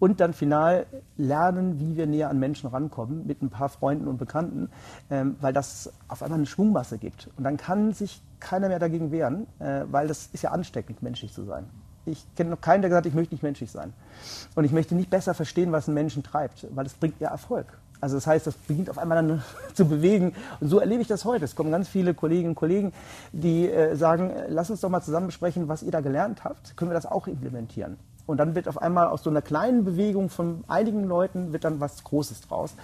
[0.00, 4.18] und dann final lernen, wie wir näher an Menschen rankommen mit ein paar Freunden und
[4.18, 4.70] Bekannten,
[5.08, 7.30] ähm, weil das auf einmal eine Schwungmasse gibt.
[7.36, 11.32] Und dann kann sich keiner mehr dagegen wehren, äh, weil das ist ja ansteckend, menschlich
[11.32, 11.66] zu sein.
[12.06, 13.92] Ich kenne noch keinen, der gesagt hat, ich möchte nicht menschlich sein.
[14.54, 17.66] Und ich möchte nicht besser verstehen, was einen Menschen treibt, weil das bringt ja Erfolg.
[18.00, 19.42] Also das heißt, das beginnt auf einmal dann
[19.74, 20.34] zu bewegen.
[20.60, 21.44] Und so erlebe ich das heute.
[21.44, 22.92] Es kommen ganz viele Kolleginnen und Kollegen,
[23.32, 26.76] die äh, sagen, lass uns doch mal zusammen besprechen, was ihr da gelernt habt.
[26.76, 27.98] Können wir das auch implementieren?
[28.26, 31.80] Und dann wird auf einmal aus so einer kleinen Bewegung von einigen Leuten wird dann
[31.80, 32.74] was Großes draus.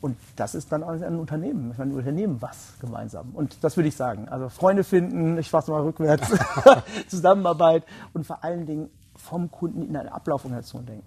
[0.00, 1.74] Und das ist dann auch ein Unternehmen.
[1.76, 3.30] Ein Unternehmen was gemeinsam.
[3.34, 4.28] Und das würde ich sagen.
[4.28, 6.28] Also Freunde finden, ich fasse mal rückwärts,
[7.08, 7.84] Zusammenarbeit
[8.14, 11.06] und vor allen Dingen vom Kunden in eine Ablauforganisation denken.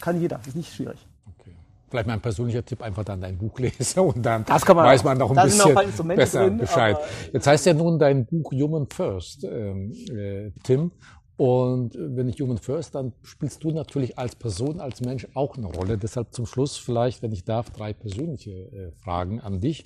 [0.00, 1.06] Kann jeder, ist nicht schwierig.
[1.38, 1.54] Okay.
[1.90, 5.36] Vielleicht mein persönlicher Tipp, einfach dann dein Buch lesen und dann man weiß man noch
[5.36, 6.96] ein bisschen besser drin, Bescheid.
[7.32, 10.92] Jetzt heißt ja nun dein Buch Human First, ähm, äh, Tim.
[11.38, 15.68] Und wenn ich Human First, dann spielst du natürlich als Person, als Mensch auch eine
[15.68, 15.96] Rolle.
[15.96, 19.84] Deshalb zum Schluss vielleicht, wenn ich darf, drei persönliche äh, Fragen an dich.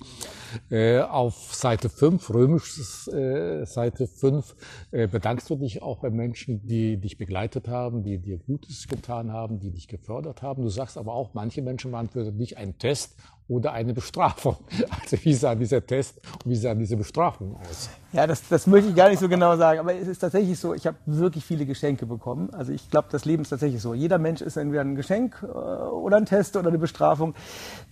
[0.71, 4.55] Äh, auf Seite 5, römisch äh, Seite 5,
[4.89, 9.31] äh, bedankst du dich auch bei Menschen, die dich begleitet haben, die dir Gutes getan
[9.31, 10.63] haben, die dich gefördert haben.
[10.63, 13.15] Du sagst aber auch, manche Menschen waren für dich ein Test
[13.47, 14.57] oder eine Bestrafung.
[15.03, 17.89] Also wie sah dieser Test und wie sah diese Bestrafung aus?
[18.13, 20.73] Ja, das, das möchte ich gar nicht so genau sagen, aber es ist tatsächlich so,
[20.73, 22.49] ich habe wirklich viele Geschenke bekommen.
[22.53, 23.93] Also ich glaube, das Leben ist tatsächlich so.
[23.93, 27.33] Jeder Mensch ist entweder ein Geschenk äh, oder ein Test oder eine Bestrafung.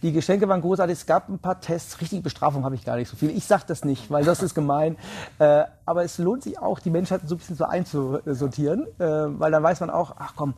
[0.03, 3.09] Die Geschenke waren großartig, es gab ein paar Tests, richtige Bestrafung habe ich gar nicht
[3.09, 3.31] so viel.
[3.31, 4.95] Ich sage das nicht, weil das ist gemein.
[5.39, 9.05] Äh, aber es lohnt sich auch, die Menschheit so ein bisschen so einzusortieren, äh,
[9.39, 10.53] weil dann weiß man auch, ach komm,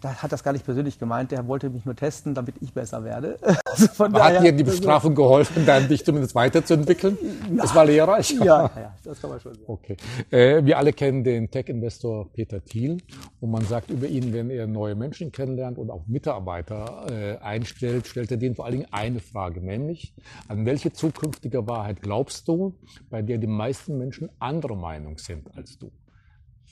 [0.00, 3.04] da hat das gar nicht persönlich gemeint, der wollte mich nur testen, damit ich besser
[3.04, 3.38] werde.
[3.66, 7.18] Also von Aber daher, hat dir die Bestrafung geholfen, dann dich zumindest weiterzuentwickeln?
[7.50, 7.56] Ja.
[7.66, 8.30] Das war lehrreich?
[8.30, 9.64] Ja, ja, das kann man schon sagen.
[9.66, 9.96] Okay.
[10.30, 12.98] Äh, wir alle kennen den Tech-Investor Peter Thiel
[13.40, 18.06] und man sagt über ihn, wenn er neue Menschen kennenlernt und auch Mitarbeiter äh, einstellt,
[18.06, 20.14] stellt er denen vor allen Dingen eine Frage, nämlich,
[20.48, 22.74] an welche zukünftige Wahrheit glaubst du,
[23.10, 25.90] bei der die meisten Menschen anderer Meinung sind als du?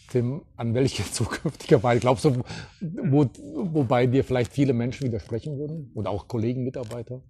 [0.08, 2.42] Tim, an welche zukünftige Wahl glaubst du,
[2.80, 7.20] wo, wobei dir vielleicht viele Menschen widersprechen würden oder auch Kollegen, Mitarbeiter?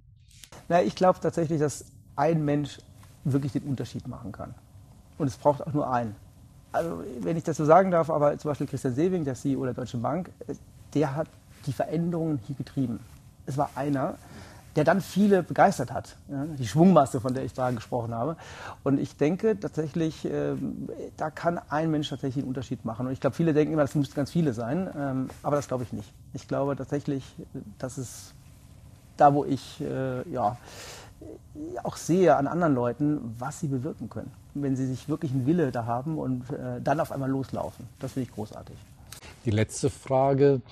[0.68, 2.78] Na, ich glaube tatsächlich, dass ein Mensch
[3.24, 4.54] wirklich den Unterschied machen kann.
[5.18, 6.14] Und es braucht auch nur einen.
[6.72, 9.74] Also, wenn ich das so sagen darf, aber zum Beispiel Christian Sewing, der CEO der
[9.74, 10.30] Deutschen Bank,
[10.92, 11.28] der hat
[11.66, 12.98] die Veränderungen hier getrieben.
[13.46, 14.16] Es war einer,
[14.76, 16.16] der dann viele begeistert hat.
[16.28, 18.36] Ja, die Schwungmasse, von der ich da gesprochen habe.
[18.82, 20.54] Und ich denke tatsächlich, äh,
[21.16, 23.06] da kann ein Mensch tatsächlich einen Unterschied machen.
[23.06, 24.90] Und ich glaube, viele denken immer, das müssten ganz viele sein.
[24.96, 26.12] Ähm, aber das glaube ich nicht.
[26.32, 27.24] Ich glaube tatsächlich,
[27.78, 28.34] dass es
[29.16, 30.56] da, wo ich äh, ja,
[31.82, 34.32] auch sehe an anderen Leuten, was sie bewirken können.
[34.54, 37.86] Wenn sie sich wirklich einen Wille da haben und äh, dann auf einmal loslaufen.
[38.00, 38.76] Das finde ich großartig.
[39.44, 40.62] Die letzte Frage,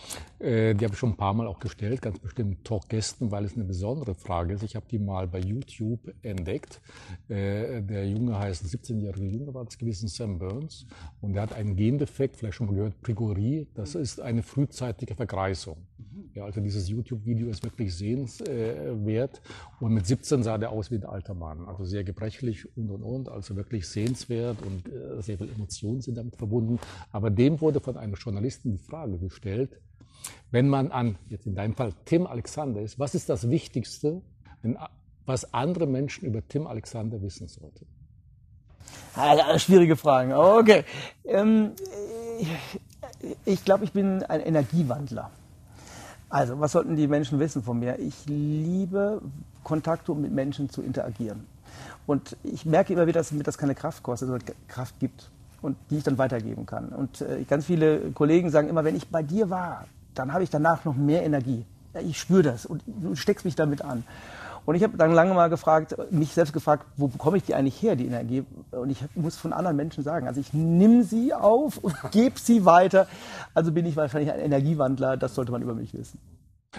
[0.42, 3.54] äh, die habe ich schon ein paar Mal auch gestellt, ganz bestimmt Talkgästen, weil es
[3.54, 4.62] eine besondere Frage ist.
[4.62, 6.80] Ich habe die mal bei YouTube entdeckt.
[7.28, 10.86] Äh, der Junge heißt, 17-jährige Junge war das gewesen, Sam Burns.
[11.20, 13.68] Und der hat einen Gendefekt, vielleicht schon mal gehört, Prigorie.
[13.74, 15.86] Das ist eine frühzeitige Vergreisung.
[16.34, 19.42] Ja, also dieses YouTube-Video ist wirklich sehenswert.
[19.80, 21.66] Und mit 17 sah der aus wie ein alter Mann.
[21.68, 23.28] Also sehr gebrechlich und, und, und.
[23.28, 26.78] Also wirklich sehenswert und äh, sehr viele Emotionen sind damit verbunden.
[27.12, 29.78] Aber dem wurde von einem Journalisten die Frage gestellt,
[30.50, 34.22] wenn man an, jetzt in deinem Fall, Tim Alexander ist, was ist das Wichtigste,
[35.26, 37.86] was andere Menschen über Tim Alexander wissen sollten?
[39.14, 40.32] Ah, schwierige Fragen.
[40.32, 40.84] Okay.
[41.24, 41.72] Ähm,
[43.44, 45.30] ich glaube, ich bin ein Energiewandler.
[46.28, 47.98] Also, was sollten die Menschen wissen von mir?
[47.98, 49.20] Ich liebe
[49.62, 51.46] Kontakte, um mit Menschen zu interagieren.
[52.06, 55.76] Und ich merke immer wieder, dass mir das keine Kraft kostet, sondern Kraft gibt und
[55.90, 56.88] die ich dann weitergeben kann.
[56.88, 60.50] Und äh, ganz viele Kollegen sagen immer, wenn ich bei dir war, dann habe ich
[60.50, 61.64] danach noch mehr Energie.
[62.04, 64.04] Ich spüre das und du steckst mich damit an.
[64.64, 67.82] Und ich habe dann lange mal gefragt, mich selbst gefragt, wo bekomme ich die eigentlich
[67.82, 68.44] her, die Energie?
[68.70, 72.64] Und ich muss von anderen Menschen sagen, also ich nehme sie auf und gebe sie
[72.64, 73.08] weiter.
[73.54, 76.20] Also bin ich wahrscheinlich ein Energiewandler, das sollte man über mich wissen.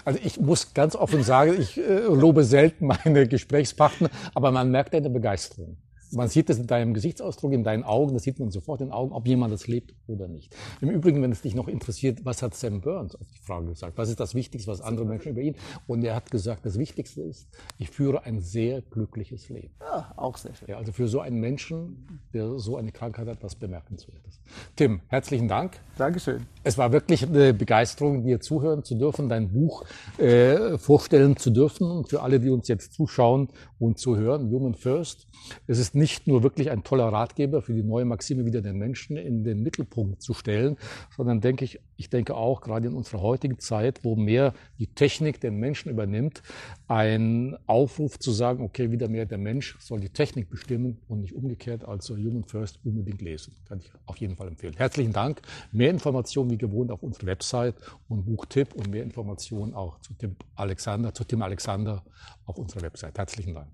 [0.04, 4.94] Also ich muss ganz offen sagen, ich äh, lobe selten meine Gesprächspartner, aber man merkt
[4.94, 5.76] eine Begeisterung.
[6.12, 8.92] Man sieht es in deinem Gesichtsausdruck, in deinen Augen, das sieht man sofort in den
[8.92, 10.54] Augen, ob jemand das lebt oder nicht.
[10.80, 13.98] Im Übrigen, wenn es dich noch interessiert, was hat Sam Burns auf die Frage gesagt?
[13.98, 15.56] Was ist das Wichtigste, was andere Menschen über ihn?
[15.86, 17.48] Und er hat gesagt, das Wichtigste ist,
[17.78, 19.74] ich führe ein sehr glückliches Leben.
[19.80, 20.68] Ja, auch sehr schön.
[20.68, 24.40] Ja, also für so einen Menschen, der so eine Krankheit hat, was bemerkenswertes.
[24.76, 25.80] Tim, herzlichen Dank.
[25.98, 26.46] Dankeschön.
[26.62, 29.84] Es war wirklich eine Begeisterung, dir zuhören zu dürfen, dein Buch
[30.18, 31.90] äh, vorstellen zu dürfen.
[31.90, 33.48] Und für alle, die uns jetzt zuschauen
[33.84, 35.26] und zuhören, Human First.
[35.66, 39.16] Es ist nicht nur wirklich ein toller Ratgeber für die neue Maxime, wieder den Menschen
[39.16, 40.76] in den Mittelpunkt zu stellen,
[41.16, 45.40] sondern denke ich, ich denke auch gerade in unserer heutigen Zeit, wo mehr die Technik
[45.40, 46.42] den Menschen übernimmt,
[46.88, 51.34] ein Aufruf zu sagen, okay, wieder mehr der Mensch soll die Technik bestimmen und nicht
[51.34, 53.54] umgekehrt, also Human First unbedingt lesen.
[53.68, 54.74] Kann ich auf jeden Fall empfehlen.
[54.76, 55.42] Herzlichen Dank.
[55.72, 57.74] Mehr Informationen wie gewohnt auf unserer Website
[58.08, 62.02] und Buchtipp und mehr Informationen auch zu Tim Alexander, zu Tim Alexander
[62.46, 63.18] auf unserer Website.
[63.18, 63.68] Herzlichen Dank.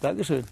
[0.00, 0.44] Dankeschön.